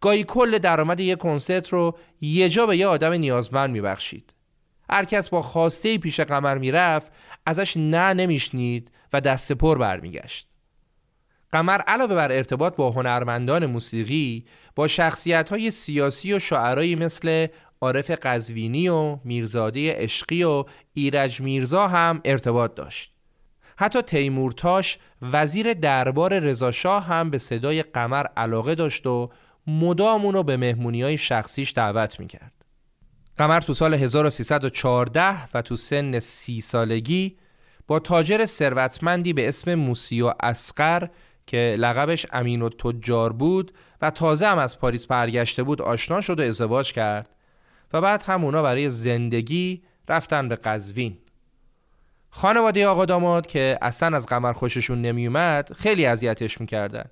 [0.00, 4.34] گاهی کل درآمد یک کنسرت رو یه جا به یه آدم نیازمند میبخشید.
[4.90, 7.12] هر کس با خواسته پیش قمر می‌رفت
[7.46, 10.48] ازش نه نمیشنید و دست پر برمیگشت.
[11.52, 14.44] قمر علاوه بر ارتباط با هنرمندان موسیقی
[14.74, 17.46] با شخصیت های سیاسی و شعرایی مثل
[17.80, 23.12] عارف قزوینی و میرزاده عشقی و ایرج میرزا هم ارتباط داشت.
[23.76, 29.30] حتی تیمورتاش وزیر دربار رضاشاه هم به صدای قمر علاقه داشت و
[29.78, 32.52] مدام اونو به مهمونی های شخصیش دعوت می‌کرد.
[33.36, 37.36] قمر تو سال 1314 و تو سن سی سالگی
[37.86, 41.08] با تاجر ثروتمندی به اسم موسیو اسقر
[41.46, 46.40] که لقبش امین و تجار بود و تازه هم از پاریس برگشته بود آشنا شد
[46.40, 47.28] و ازدواج کرد
[47.92, 51.18] و بعد هم اونا برای زندگی رفتن به قزوین.
[52.30, 57.04] خانواده آقا داماد که اصلا از قمر خوششون نمیومد خیلی اذیتش می‌کردن.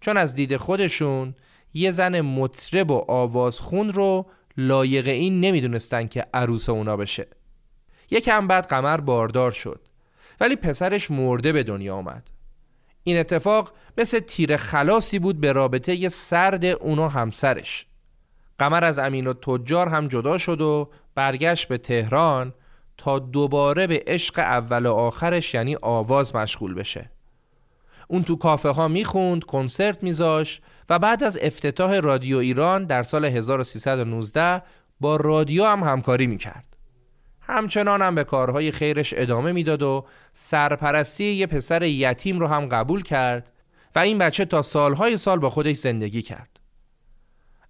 [0.00, 1.34] چون از دید خودشون
[1.74, 7.26] یه زن مطرب و آوازخون رو لایق این نمی‌دونستن که عروس اونا بشه.
[8.10, 9.80] یکم بعد قمر باردار شد
[10.40, 12.30] ولی پسرش مرده به دنیا آمد.
[13.04, 17.86] این اتفاق مثل تیر خلاصی بود به رابطه یه سرد اونا همسرش.
[18.58, 22.54] قمر از امین و تجار هم جدا شد و برگشت به تهران
[22.96, 27.10] تا دوباره به عشق اول و آخرش یعنی آواز مشغول بشه.
[28.12, 33.24] اون تو کافه ها می‌خوند کنسرت میذاش و بعد از افتتاح رادیو ایران در سال
[33.24, 34.62] 1319
[35.00, 36.76] با رادیو هم همکاری می‌کرد.
[37.40, 43.02] همچنان هم به کارهای خیرش ادامه می‌داد و سرپرستی یه پسر یتیم رو هم قبول
[43.02, 43.52] کرد
[43.94, 46.60] و این بچه تا سالهای سال با خودش زندگی کرد.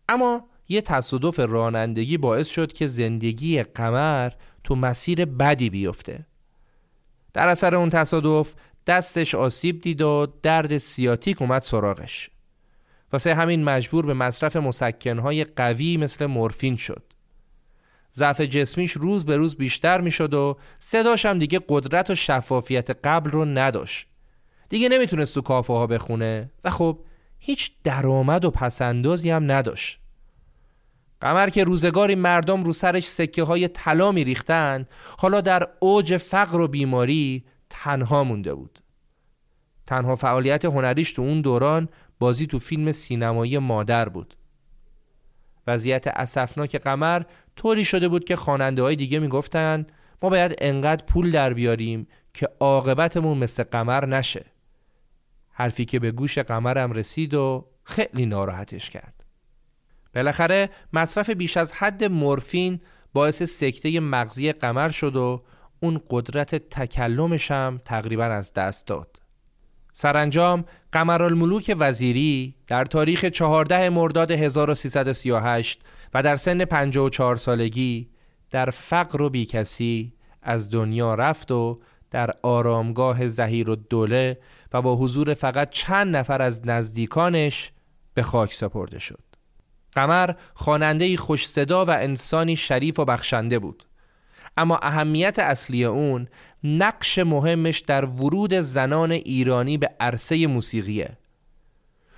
[0.09, 4.31] اما یه تصادف رانندگی باعث شد که زندگی قمر
[4.65, 6.27] تو مسیر بدی بیفته.
[7.33, 8.53] در اثر اون تصادف
[8.87, 12.31] دستش آسیب دید و درد سیاتیک اومد سراغش.
[13.13, 17.03] واسه همین مجبور به مصرف مسکنهای قوی مثل مورفین شد.
[18.15, 22.91] ضعف جسمیش روز به روز بیشتر می شد و صداش هم دیگه قدرت و شفافیت
[22.91, 24.07] قبل رو نداشت.
[24.69, 26.99] دیگه نمی‌تونست تو کافه ها بخونه و خب
[27.39, 29.99] هیچ درآمد و پسندازی هم نداشت.
[31.21, 34.87] قمر که روزگاری مردم رو سرش سکه های طلا می ریختن
[35.19, 38.79] حالا در اوج فقر و بیماری تنها مونده بود.
[39.87, 44.35] تنها فعالیت هنریش تو اون دوران بازی تو فیلم سینمایی مادر بود.
[45.67, 47.23] وضعیت اسفناک قمر
[47.57, 49.87] طوری شده بود که خواننده های دیگه می‌گفتن
[50.23, 54.45] ما باید انقدر پول در بیاریم که عاقبتمون مثل قمر نشه.
[55.51, 59.25] حرفی که به گوش قمرم رسید و خیلی ناراحتش کرد.
[60.15, 62.81] بالاخره مصرف بیش از حد مورفین
[63.13, 65.43] باعث سکته مغزی قمر شد و
[65.83, 69.21] اون قدرت تکلمش هم تقریبا از دست داد
[69.93, 75.81] سرانجام قمرالملوک وزیری در تاریخ 14 مرداد 1338
[76.15, 78.09] و در سن 54 سالگی
[78.51, 80.13] در فقر و بیکسی
[80.43, 81.81] از دنیا رفت و
[82.11, 84.39] در آرامگاه زهیر و دوله
[84.73, 87.73] و با حضور فقط چند نفر از نزدیکانش
[88.15, 89.23] به خاک سپرده شد.
[89.93, 93.85] قمر خواننده خوش صدا و انسانی شریف و بخشنده بود.
[94.57, 96.29] اما اهمیت اصلی اون
[96.65, 101.11] نقش مهمش در ورود زنان ایرانی به عرصه موسیقیه.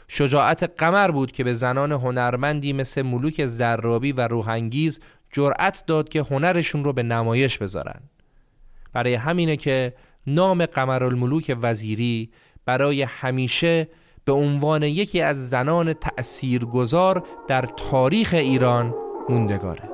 [0.09, 5.01] شجاعت قمر بود که به زنان هنرمندی مثل ملوک زرابی و روحانگیز
[5.33, 8.01] جرأت داد که هنرشون رو به نمایش بذارن.
[8.93, 9.95] برای همینه که
[10.27, 12.31] نام قمرالملوک وزیری
[12.65, 13.89] برای همیشه
[14.25, 18.95] به عنوان یکی از زنان تأثیرگذار در تاریخ ایران
[19.29, 19.94] موندگاره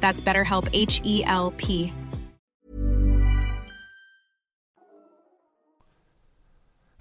[0.00, 1.92] That's BetterHelp H E L P.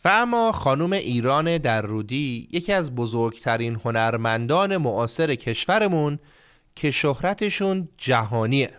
[0.06, 6.20] و اما خانم ایران درودی یکی از بزرگترین هنرمندان معاصر کشورمون
[6.76, 8.72] که شهرتشون جهانیه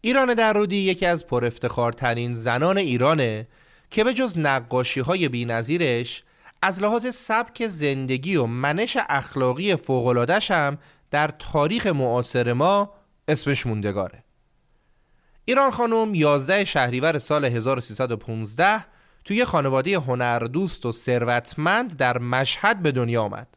[0.00, 3.48] ایران درودی یکی از پرافتخارترین زنان ایرانه
[3.90, 6.24] که به جز نقاشی های بی نظیرش
[6.62, 10.78] از لحاظ سبک زندگی و منش اخلاقی فوقلادش هم
[11.10, 12.92] در تاریخ معاصر ما
[13.28, 14.24] اسمش موندگاره
[15.44, 18.84] ایران خانم 11 شهریور سال 1315
[19.24, 23.48] توی خانواده هنردوست و ثروتمند در مشهد به دنیا آمد.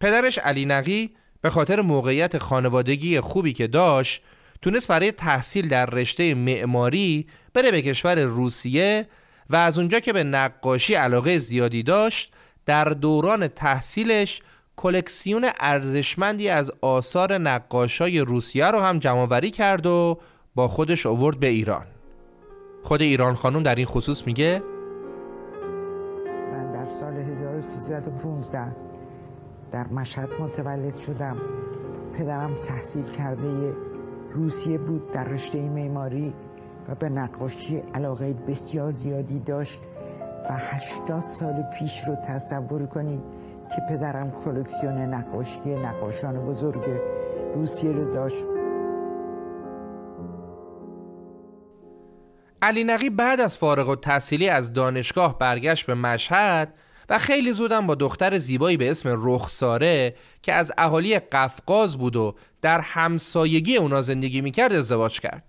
[0.00, 4.22] پدرش علی نقی به خاطر موقعیت خانوادگی خوبی که داشت
[4.62, 9.08] تونست برای تحصیل در رشته معماری بره به کشور روسیه
[9.50, 12.32] و از اونجا که به نقاشی علاقه زیادی داشت
[12.66, 14.42] در دوران تحصیلش
[14.80, 20.18] کلکسیون ارزشمندی از آثار نقاشای روسیه رو هم جمعوری کرد و
[20.54, 21.86] با خودش آورد به ایران.
[22.82, 24.62] خود ایران خانم در این خصوص میگه
[26.52, 28.76] من در سال 1315
[29.70, 31.36] در مشهد متولد شدم.
[32.18, 33.74] پدرم تحصیل کرده
[34.32, 36.34] روسیه بود در رشته معماری
[36.88, 39.80] و به نقاشی علاقه بسیار زیادی داشت
[40.50, 43.39] و هشتاد سال پیش رو تصور کنید.
[43.76, 46.84] که پدرم کلکسیون نقاشی نقاشان بزرگ
[47.54, 48.44] روسیه رو داشت.
[52.62, 56.74] علی نقی بعد از فارغ و تحصیلی از دانشگاه برگشت به مشهد
[57.08, 62.34] و خیلی زودم با دختر زیبایی به اسم رخساره که از اهالی قفقاز بود و
[62.62, 65.44] در همسایگی اونا زندگی می‌کرد ازدواج کرد.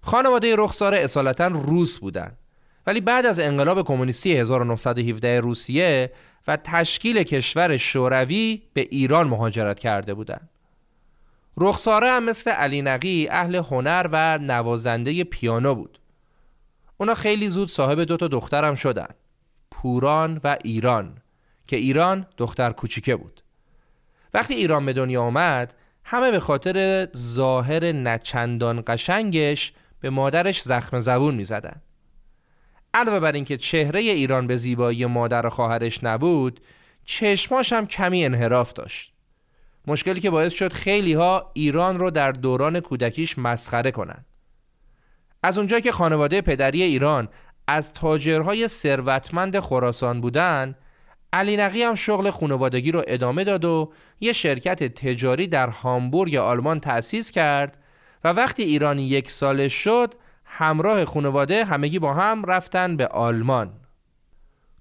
[0.00, 2.32] خانواده رخساره اصالتا روس بودن.
[2.86, 6.12] ولی بعد از انقلاب کمونیستی 1917 روسیه
[6.48, 10.48] و تشکیل کشور شوروی به ایران مهاجرت کرده بودند.
[11.56, 15.98] رخساره هم مثل علی نقی اهل هنر و نوازنده پیانو بود.
[16.98, 19.08] اونا خیلی زود صاحب دو تا دخترم شدن.
[19.70, 21.16] پوران و ایران
[21.66, 23.42] که ایران دختر کوچیکه بود.
[24.34, 25.74] وقتی ایران به دنیا آمد
[26.04, 31.82] همه به خاطر ظاهر نچندان قشنگش به مادرش زخم زبون می زدن.
[32.94, 36.60] علاوه بر اینکه چهره ایران به زیبایی مادر و خواهرش نبود
[37.04, 39.12] چشماش هم کمی انحراف داشت
[39.86, 44.26] مشکلی که باعث شد خیلی ها ایران رو در دوران کودکیش مسخره کنند.
[45.42, 47.28] از اونجا که خانواده پدری ایران
[47.66, 50.74] از تاجرهای ثروتمند خراسان بودن
[51.32, 56.80] علی نقی هم شغل خانوادگی رو ادامه داد و یه شرکت تجاری در هامبورگ آلمان
[56.80, 57.78] تأسیس کرد
[58.24, 60.14] و وقتی ایران یک سالش شد
[60.50, 63.72] همراه خانواده همگی با هم رفتن به آلمان.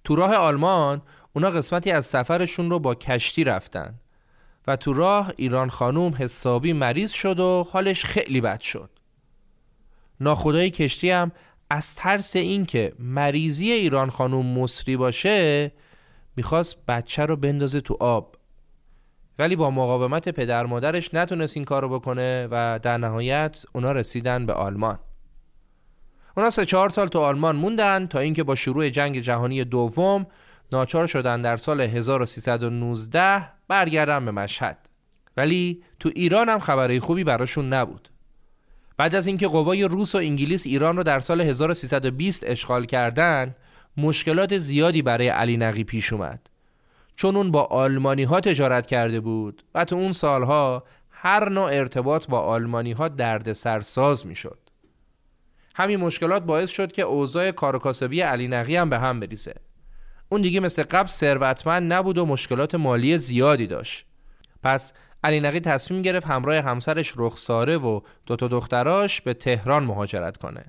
[0.04, 1.02] تو راه آلمان
[1.34, 4.00] اونا قسمتی از سفرشون رو با کشتی رفتن
[4.68, 8.90] و تو راه ایران خانوم حسابی مریض شد و حالش خیلی بد شد.
[10.20, 11.32] ناخدای کشتی هم
[11.70, 15.72] از ترس اینکه مریضی ایران خانوم مصری باشه
[16.36, 18.36] می‌خواست بچه رو بندازه تو آب.
[19.40, 24.46] ولی با مقاومت پدر مادرش نتونست این کار رو بکنه و در نهایت اونا رسیدن
[24.46, 25.00] به آلمان.
[26.38, 30.28] اونا سه چهار سال تو آلمان موندن تا اینکه با شروع جنگ جهانی دوم
[30.72, 34.90] ناچار شدن در سال 1319 برگردن به مشهد.
[35.38, 38.10] ولی تو ایران هم خبرهای خوبی براشون نبود.
[38.98, 43.56] بعد از اینکه قوای روس و انگلیس ایران رو در سال 1320 اشغال کردند،
[43.98, 46.50] مشکلات زیادی برای علی نقی پیش اومد.
[47.16, 52.28] چون اون با آلمانی ها تجارت کرده بود و تو اون سالها هر نوع ارتباط
[52.28, 54.67] با آلمانی ها درد سرساز می شد.
[55.78, 59.56] همین مشکلات باعث شد که اوضاع کارکاسبی علی نقی هم به هم بریزه.
[60.30, 64.06] اون دیگه مثل قبل ثروتمند نبود و مشکلات مالی زیادی داشت.
[64.64, 70.38] پس علی نقی تصمیم گرفت همراه همسرش رخساره و دو تا دختراش به تهران مهاجرت
[70.38, 70.66] کنه.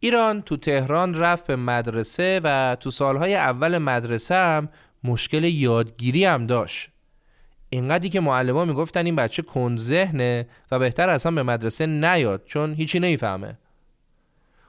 [0.00, 4.68] ایران تو تهران رفت به مدرسه و تو سالهای اول مدرسه هم
[5.04, 6.90] مشکل یادگیری هم داشت.
[7.70, 12.74] اینقدری که معلمان می‌گفتن این بچه کن ذهنه و بهتر اصلا به مدرسه نیاد چون
[12.74, 13.58] هیچی نمی‌فهمه.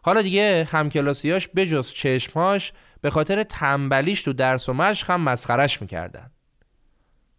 [0.06, 6.32] حالا دیگه همکلاسیاش بجز چشمهاش به خاطر تنبلیش تو درس و مشق هم مسخرش می‌کردن.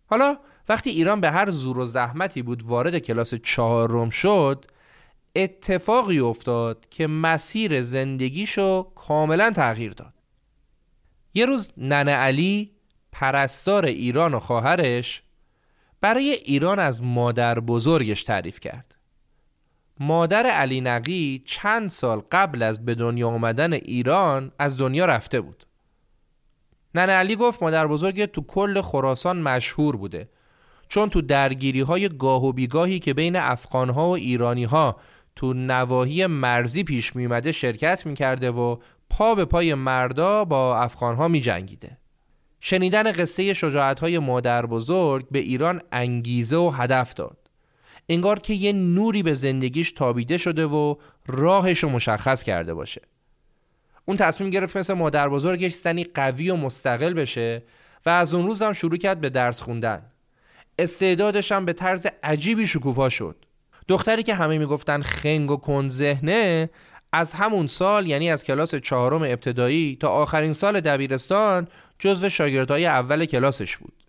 [0.07, 0.39] حالا
[0.69, 4.64] وقتی ایران به هر زور و زحمتی بود وارد کلاس چهارم شد
[5.37, 10.14] اتفاقی افتاد که مسیر زندگیشو کاملا تغییر داد
[11.35, 12.73] یه روز ننه علی
[13.12, 15.23] پرستار ایران و خواهرش
[16.01, 18.96] برای ایران از مادر بزرگش تعریف کرد
[20.01, 25.67] مادر علی نقی چند سال قبل از به دنیا آمدن ایران از دنیا رفته بود
[26.95, 30.29] ننه علی گفت مادر بزرگ تو کل خراسان مشهور بوده
[30.89, 34.97] چون تو درگیری های گاه و بیگاهی که بین افغان ها و ایرانی ها
[35.37, 38.77] تو نواحی مرزی پیش می اومده شرکت می کرده و
[39.11, 41.99] پا به پای مردا با افغان ها می جنگیده.
[42.61, 47.46] شنیدن قصه شجاعت های مادر بزرگ به ایران انگیزه و هدف داد.
[48.09, 50.95] انگار که یه نوری به زندگیش تابیده شده و
[51.27, 53.03] راهش رو مشخص کرده باشه.
[54.05, 57.63] اون تصمیم گرفت مثل مادر بزرگش زنی قوی و مستقل بشه
[58.07, 60.03] و از اون روز هم شروع کرد به درس خوندن.
[60.79, 63.37] استعدادش هم به طرز عجیبی شکوفا شد.
[63.89, 66.71] دختری که همه می‌گفتن خنگ و کن ذهنه
[67.13, 73.25] از همون سال یعنی از کلاس چهارم ابتدایی تا آخرین سال دبیرستان جزو شاگردای اول
[73.25, 74.06] کلاسش بود.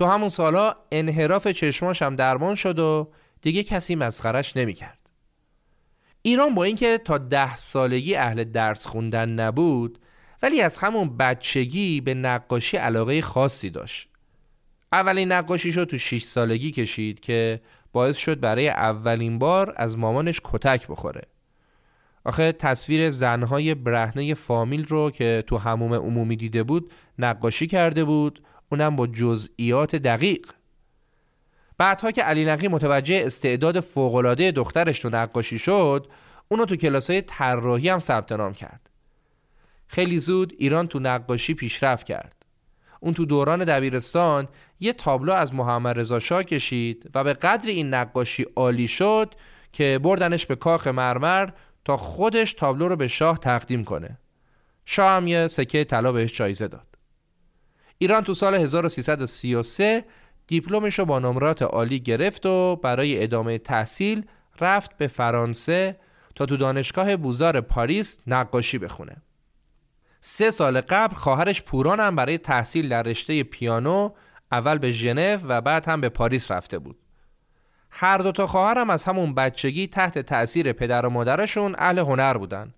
[0.00, 3.08] تو همون سالا انحراف چشماش هم درمان شد و
[3.42, 4.98] دیگه کسی مسخرش نمی‌کرد.
[6.22, 9.98] ایران با اینکه تا ده سالگی اهل درس خوندن نبود
[10.42, 14.08] ولی از همون بچگی به نقاشی علاقه خاصی داشت.
[14.92, 17.60] اولین نقاشیشو تو 6 سالگی کشید که
[17.92, 21.22] باعث شد برای اولین بار از مامانش کتک بخوره
[22.24, 28.42] آخه تصویر زنهای برهنه فامیل رو که تو هموم عمومی دیده بود نقاشی کرده بود
[28.72, 30.46] اونم با جزئیات دقیق
[31.78, 36.06] بعدها که علی نقی متوجه استعداد فوقالعاده دخترش تو نقاشی شد
[36.48, 38.90] اونو تو کلاسای طراحی هم ثبت نام کرد
[39.86, 42.46] خیلی زود ایران تو نقاشی پیشرفت کرد
[43.00, 44.48] اون تو دوران دبیرستان
[44.80, 49.34] یه تابلو از محمد رضا شاه کشید و به قدر این نقاشی عالی شد
[49.72, 51.50] که بردنش به کاخ مرمر
[51.84, 54.18] تا خودش تابلو رو به شاه تقدیم کنه.
[54.84, 56.89] شاه هم یه سکه طلا بهش جایزه داد.
[58.02, 60.04] ایران تو سال 1333
[60.46, 64.26] دیپلمش رو با نمرات عالی گرفت و برای ادامه تحصیل
[64.60, 65.96] رفت به فرانسه
[66.34, 69.16] تا تو دانشگاه بوزار پاریس نقاشی بخونه.
[70.20, 74.10] سه سال قبل خواهرش پوران هم برای تحصیل در رشته پیانو
[74.52, 76.98] اول به ژنو و بعد هم به پاریس رفته بود.
[77.90, 82.74] هر دو تا خواهرم از همون بچگی تحت تأثیر پدر و مادرشون اهل هنر بودن.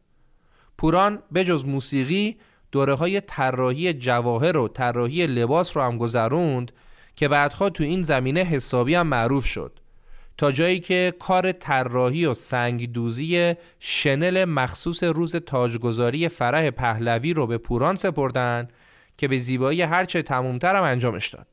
[0.79, 2.39] پوران به جز موسیقی
[2.73, 6.73] دوره های طراحی جواهر و طراحی لباس رو هم گذروند
[7.17, 9.79] که بعدها تو این زمینه حسابی هم معروف شد.
[10.39, 17.59] تا جایی که کار طراحی و سنگدوزی شنل مخصوص روز تاجگذاری فرح پهلوی رو به
[17.59, 18.69] پوران سپردن
[19.17, 21.47] که به زیبایی هرچه تمومتر هم انجامش داد.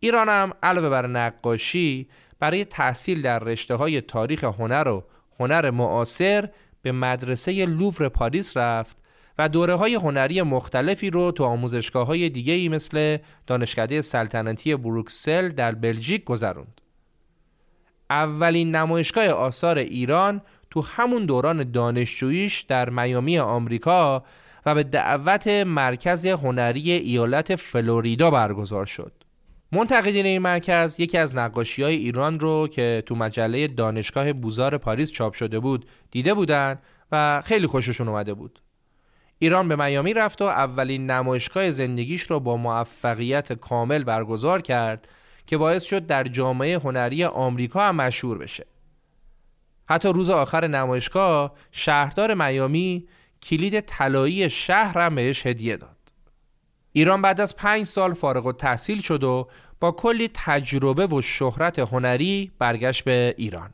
[0.00, 5.04] ایران علاوه بر نقاشی برای تحصیل در رشته های تاریخ هنر و
[5.40, 6.48] هنر معاصر
[6.82, 8.96] به مدرسه لوور پاریس رفت
[9.38, 15.48] و دوره های هنری مختلفی رو تو آموزشگاه های دیگه ای مثل دانشکده سلطنتی بروکسل
[15.48, 16.80] در بلژیک گذروند.
[18.10, 24.24] اولین نمایشگاه آثار ایران تو همون دوران دانشجوییش در میامی آمریکا
[24.66, 29.12] و به دعوت مرکز هنری ایالت فلوریدا برگزار شد.
[29.72, 35.10] منتقدین این مرکز یکی از نقاشی های ایران رو که تو مجله دانشگاه بوزار پاریس
[35.10, 36.78] چاپ شده بود دیده بودن
[37.12, 38.60] و خیلی خوششون اومده بود.
[39.38, 45.08] ایران به میامی رفت و اولین نمایشگاه زندگیش رو با موفقیت کامل برگزار کرد
[45.46, 48.66] که باعث شد در جامعه هنری آمریکا هم مشهور بشه.
[49.88, 53.08] حتی روز آخر نمایشگاه شهردار میامی
[53.42, 55.96] کلید طلایی شهر هم بهش هدیه داد.
[56.92, 59.48] ایران بعد از پنج سال فارغ و تحصیل شد و
[59.80, 63.70] با کلی تجربه و شهرت هنری برگشت به ایران.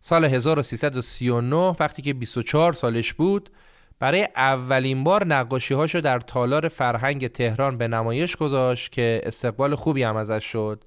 [0.00, 3.50] سال 1339 وقتی که 24 سالش بود
[4.02, 10.02] برای اولین بار نقاشی هاشو در تالار فرهنگ تهران به نمایش گذاشت که استقبال خوبی
[10.02, 10.84] هم ازش شد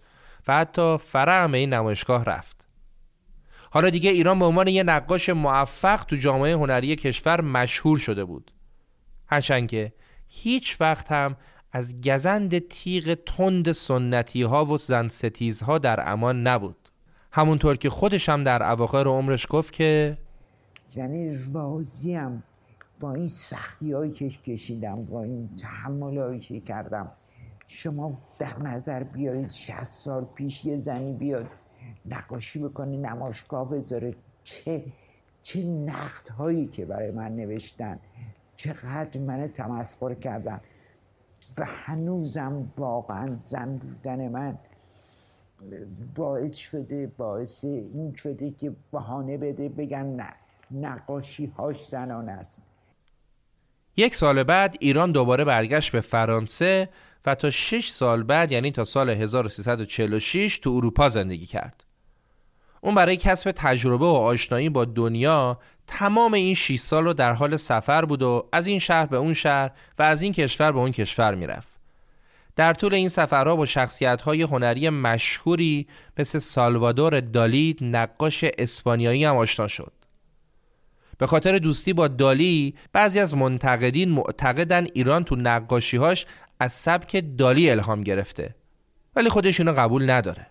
[0.48, 2.68] و حتی فرهم این نمایشگاه رفت.
[3.70, 8.52] حالا دیگه ایران به عنوان یه نقاش موفق تو جامعه هنری کشور مشهور شده بود.
[9.28, 9.94] هرچند که
[10.28, 11.36] هیچ وقت هم
[11.72, 16.90] از گزند تیغ تند سنتی ها و زن ستیز ها در امان نبود
[17.32, 20.18] همونطور که خودش هم در اواخر عمرش گفت که
[20.96, 22.44] یعنی راضیم
[23.00, 27.12] با این سختی هایی که کشیدم با این تحمل هایی که کردم.
[27.68, 31.46] شما در نظر بیارید 60 سال پیش یه زنی بیاد
[32.06, 34.16] نقاشی بکنی نمایشگاه بذاره.
[34.44, 34.86] چه
[35.44, 38.00] چه نقد هایی که برای من نوشتن.
[38.56, 40.62] چقدر من تمسخر کردن
[41.58, 44.58] و هنوزم واقعا زن بودن من
[46.16, 50.34] باعث شده باعث این شده که بهانه بده بگن نه
[50.72, 52.62] نقاشی هاش زنان است.
[53.98, 56.90] یک سال بعد ایران دوباره برگشت به فرانسه
[57.26, 61.84] و تا شش سال بعد یعنی تا سال 1346 تو اروپا زندگی کرد.
[62.82, 67.58] اون برای کسب تجربه و آشنایی با دنیا تمام این 6 سال رو در حال
[67.58, 70.92] سفر بود و از این شهر به اون شهر و از این کشور به اون
[70.92, 71.68] کشور می‌رفت.
[72.56, 75.88] در طول این سفرها با شخصیت‌های هنری مشهوری
[76.18, 79.92] مثل سالوادور دالی نقاش اسپانیایی هم آشنا شد.
[81.18, 86.26] به خاطر دوستی با دالی بعضی از منتقدین معتقدن ایران تو نقاشیهاش
[86.60, 88.56] از سبک دالی الهام گرفته
[89.16, 90.48] ولی خودش قبول نداره.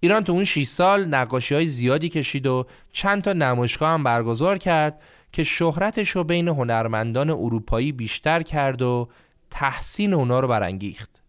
[0.00, 4.58] ایران تو اون 6 سال نقاشی های زیادی کشید و چند تا نمایشگاه هم برگزار
[4.58, 5.00] کرد
[5.32, 9.08] که شهرتش رو بین هنرمندان اروپایی بیشتر کرد و
[9.50, 11.22] تحسین اونا رو برانگیخت.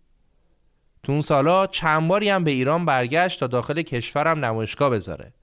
[1.04, 5.34] تو اون سالا چند باری هم به ایران برگشت تا داخل کشورم نمایشگاه بذاره.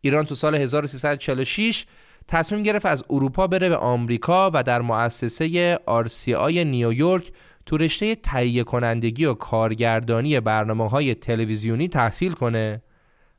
[0.00, 1.86] ایران تو سال 1346
[2.28, 7.32] تصمیم گرفت از اروپا بره به آمریکا و در مؤسسه آرسی نیویورک
[7.66, 12.82] تو رشته تهیه کنندگی و کارگردانی برنامه های تلویزیونی تحصیل کنه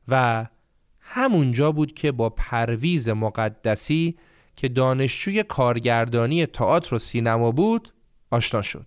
[0.07, 0.45] و
[0.99, 4.17] همونجا بود که با پرویز مقدسی
[4.55, 7.89] که دانشجوی کارگردانی تئاتر و سینما بود
[8.31, 8.85] آشنا شد.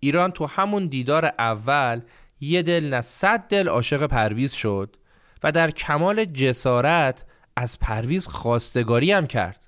[0.00, 2.00] ایران تو همون دیدار اول
[2.40, 4.96] یه دل نه صد دل عاشق پرویز شد.
[5.42, 7.24] و در کمال جسارت
[7.56, 9.66] از پرویز خواستگاری هم کرد.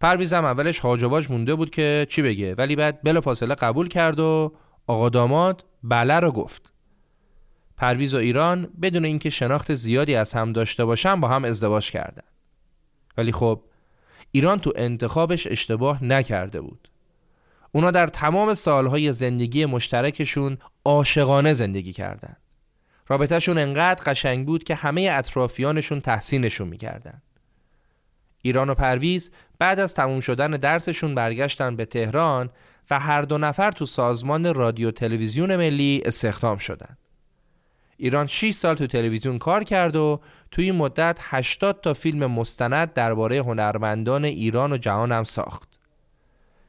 [0.00, 4.52] پرویزم اولش هاجواج مونده بود که چی بگه ولی بعد بلا فاصله قبول کرد و
[4.86, 6.72] آقا داماد بله رو گفت.
[7.76, 12.22] پرویز و ایران بدون اینکه شناخت زیادی از هم داشته باشن با هم ازدواج کردن.
[13.16, 13.62] ولی خب
[14.32, 16.88] ایران تو انتخابش اشتباه نکرده بود.
[17.72, 22.36] اونا در تمام سالهای زندگی مشترکشون عاشقانه زندگی کردند.
[23.08, 27.22] رابطهشون انقدر قشنگ بود که همه اطرافیانشون تحسینشون می‌کردن.
[28.42, 32.50] ایران و پرویز بعد از تموم شدن درسشون برگشتن به تهران
[32.90, 36.98] و هر دو نفر تو سازمان رادیو تلویزیون ملی استخدام شدند.
[37.96, 42.92] ایران 6 سال تو تلویزیون کار کرد و توی این مدت 80 تا فیلم مستند
[42.92, 45.68] درباره هنرمندان ایران و جهان هم ساخت.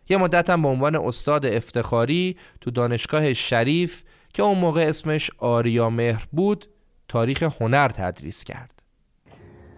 [0.09, 4.03] یه مدت هم به عنوان استاد افتخاری تو دانشگاه شریف
[4.33, 6.65] که اون موقع اسمش آریا مهر بود
[7.07, 8.83] تاریخ هنر تدریس کرد.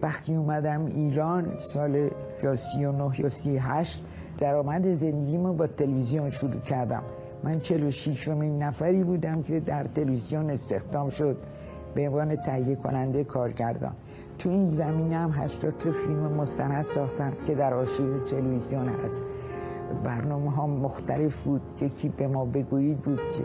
[0.02, 2.10] وقتی اومدم ایران سال
[2.42, 4.02] یا 39 یا 38
[4.38, 7.02] درآمد زندگیمو با تلویزیون شروع کردم.
[7.44, 11.36] من 46 این نفری بودم که در تلویزیون استخدام شد.
[11.94, 13.92] به عنوان تهیه کننده کارگردان.
[14.38, 19.24] تو این زمینه هم 80 تا فیلم مستند ساختم که در آرشیو تلویزیون هست.
[20.04, 21.62] برنامه ها مختلف بود.
[21.80, 23.44] یکی به ما بگویید بود که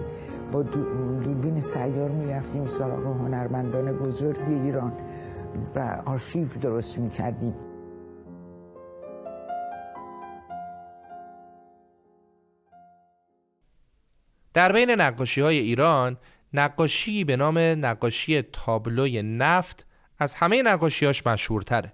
[0.52, 4.93] با دوربین سیار می‌رفتیم سراغ هنرمندان بزرگ ایران
[5.76, 7.54] و آرشیو درست می‌کردیم
[14.54, 16.18] در بین نقاشی های ایران
[16.54, 19.86] نقاشی به نام نقاشی تابلوی نفت
[20.20, 21.93] از همه نقاشیاش مشهورتره.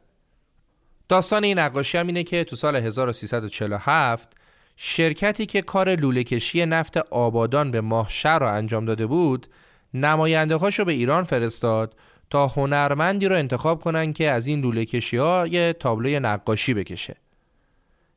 [1.10, 4.38] داستان این نقاشی هم اینه که تو سال 1347
[4.76, 9.48] شرکتی که کار لوله کشی نفت آبادان به ماهشهر را انجام داده بود
[9.94, 11.96] نماینده هاشو به ایران فرستاد
[12.30, 17.16] تا هنرمندی رو انتخاب کنن که از این لوله کشی ها یه تابلوی نقاشی بکشه.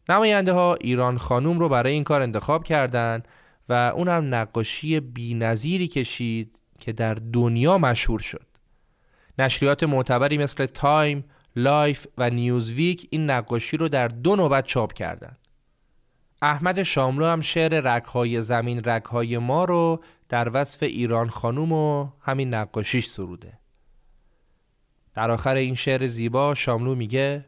[0.09, 3.29] نماینده ها ایران خانوم رو برای این کار انتخاب کردند
[3.69, 8.47] و اونم نقاشی بینظیری کشید که در دنیا مشهور شد.
[9.39, 11.25] نشریات معتبری مثل تایم،
[11.57, 15.39] لایف و نیوزویک این نقاشی رو در دو نوبت چاپ کردند.
[16.47, 22.55] احمد شاملو هم شعر رگهای زمین رگهای ما رو در وصف ایران خانوم و همین
[22.55, 23.59] نقاشیش سروده.
[25.15, 27.45] در آخر این شعر زیبا شاملو میگه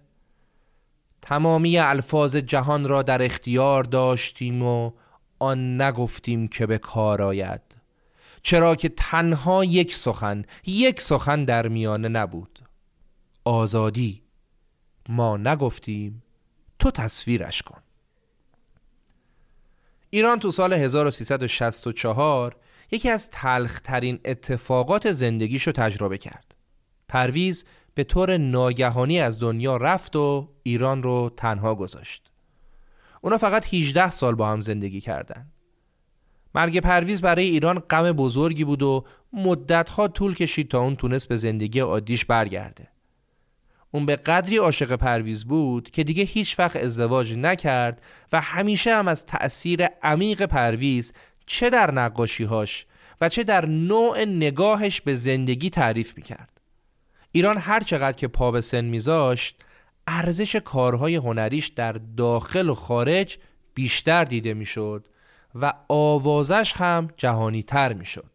[1.22, 4.92] تمامی الفاظ جهان را در اختیار داشتیم و
[5.38, 7.60] آن نگفتیم که به کار آید.
[8.42, 12.58] چرا که تنها یک سخن یک سخن در میانه نبود.
[13.44, 14.22] آزادی
[15.08, 16.22] ما نگفتیم
[16.78, 17.80] تو تصویرش کن.
[20.10, 22.56] ایران تو سال 1364
[22.90, 26.54] یکی از تلخترین اتفاقات زندگیشو تجربه کرد.
[27.08, 32.30] پرویز به طور ناگهانی از دنیا رفت و ایران رو تنها گذاشت.
[33.20, 35.46] اونا فقط 18 سال با هم زندگی کردن.
[36.54, 41.36] مرگ پرویز برای ایران غم بزرگی بود و مدتها طول کشید تا اون تونست به
[41.36, 42.88] زندگی عادیش برگرده.
[43.90, 49.08] اون به قدری عاشق پرویز بود که دیگه هیچ وقت ازدواج نکرد و همیشه هم
[49.08, 51.12] از تأثیر عمیق پرویز
[51.46, 52.86] چه در نقاشیهاش
[53.20, 56.60] و چه در نوع نگاهش به زندگی تعریف می‌کرد
[57.32, 59.64] ایران هر چقدر که پا به سن میذاشت
[60.06, 63.38] ارزش کارهای هنریش در داخل و خارج
[63.74, 65.08] بیشتر دیده می‌شد
[65.54, 68.30] و آوازش هم جهانی تر می‌شد.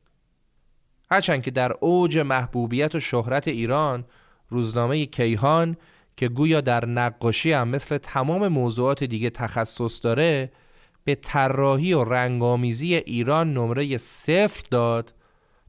[1.11, 4.05] هرچند که در اوج محبوبیت و شهرت ایران
[4.53, 5.77] روزنامه کیهان
[6.17, 10.51] که گویا در نقاشی هم مثل تمام موضوعات دیگه تخصص داره
[11.03, 15.13] به طراحی و رنگامیزی ایران نمره صفر داد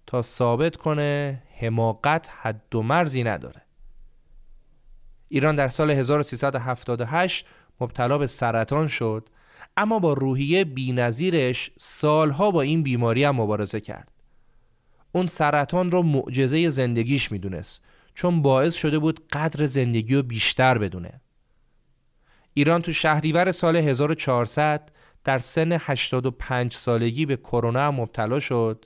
[0.06, 3.62] تا ثابت کنه حماقت حد و مرزی نداره.
[5.28, 7.46] ایران در سال 1378
[7.80, 9.28] مبتلا به سرطان شد
[9.76, 14.10] اما با روحیه بینظیرش سالها با این بیماری هم مبارزه کرد.
[15.12, 17.84] اون سرطان رو معجزه زندگیش می‌دونست.
[18.14, 21.20] چون باعث شده بود قدر زندگی رو بیشتر بدونه
[22.54, 24.92] ایران تو شهریور سال 1400
[25.24, 28.84] در سن 85 سالگی به کرونا مبتلا شد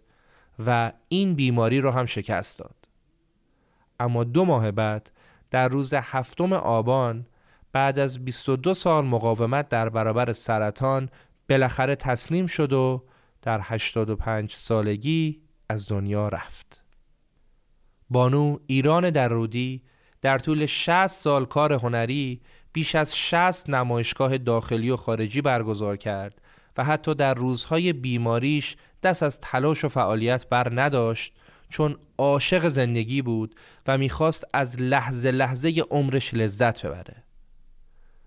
[0.67, 2.75] و این بیماری رو هم شکست داد
[4.01, 5.11] اما دو ماه بعد
[5.51, 7.27] در روز هفتم آبان
[7.73, 11.09] بعد از 22 سال مقاومت در برابر سرطان
[11.49, 13.05] بالاخره تسلیم شد و
[13.43, 16.88] در 85 سالگی از دنیا رفت.
[18.11, 19.83] بانو ایران در رودی
[20.23, 22.41] در طول 60 سال کار هنری
[22.73, 26.41] بیش از 60 نمایشگاه داخلی و خارجی برگزار کرد
[26.77, 31.33] و حتی در روزهای بیماریش دست از تلاش و فعالیت بر نداشت
[31.69, 33.55] چون عاشق زندگی بود
[33.87, 37.25] و می‌خواست از لحظه لحظه عمرش لذت ببره.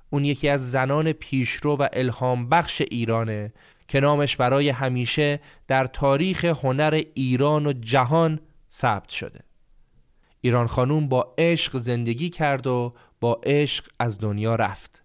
[0.09, 3.53] اون یکی از زنان پیشرو و الهام بخش ایرانه
[3.87, 8.39] که نامش برای همیشه در تاریخ هنر ایران و جهان
[8.71, 9.39] ثبت شده.
[10.41, 15.03] ایران خانوم با عشق زندگی کرد و با عشق از دنیا رفت.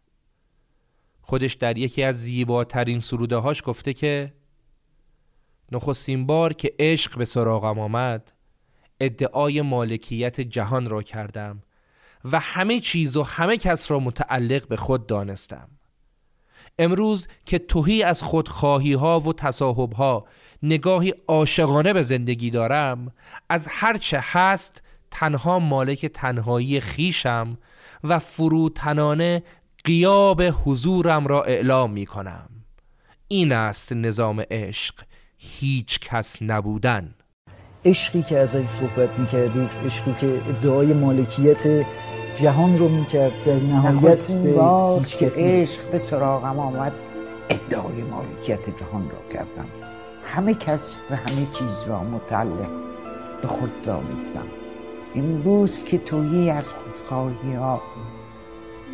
[1.22, 4.32] خودش در یکی از زیباترین سروده هاش گفته که
[5.72, 8.32] نخستین بار که عشق به سراغم آمد
[9.00, 11.62] ادعای مالکیت جهان را کردم
[12.24, 15.68] و همه چیز و همه کس را متعلق به خود دانستم.
[16.78, 20.26] امروز که توهی از خودخواهی ها و تصاحب ها
[20.62, 23.12] نگاهی عاشقانه به زندگی دارم
[23.48, 24.82] از هر چه هست
[25.18, 27.58] تنها مالک تنهایی خیشم
[28.04, 29.42] و فروتنانه
[29.84, 32.48] قیاب حضورم را اعلام می کنم
[33.28, 34.94] این است نظام عشق.
[35.36, 37.14] هیچ کس نبودن.
[37.84, 41.86] عشقی که ازش صحبت می‌کردید عشقی که ادعای مالکیت
[42.36, 46.92] جهان رو می‌کرد در نهایت به هیچ کسی عشق به سراغم آمد
[47.50, 49.68] ادعای مالکیت جهان را کردم.
[50.26, 52.70] همه کس و همه چیز را متعلق
[53.42, 54.46] به خود دانستم
[55.16, 57.82] امروز که تویی از خودخواهی ها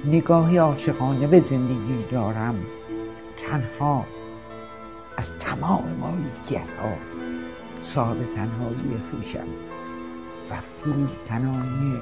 [0.05, 2.67] نگاهی عاشقانه به زندگی دارم
[3.37, 4.05] تنها
[5.17, 6.93] از تمام مالکیت ها
[7.81, 9.49] صاحب تنهایی خوشم
[10.51, 12.01] و فروتنانه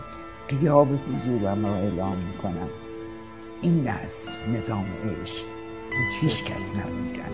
[0.49, 2.69] قیاب حضورم را اعلام می‌کنم.
[3.63, 4.87] این است نظام
[5.23, 5.45] عشق.
[6.21, 7.31] هیچ کس نمیدن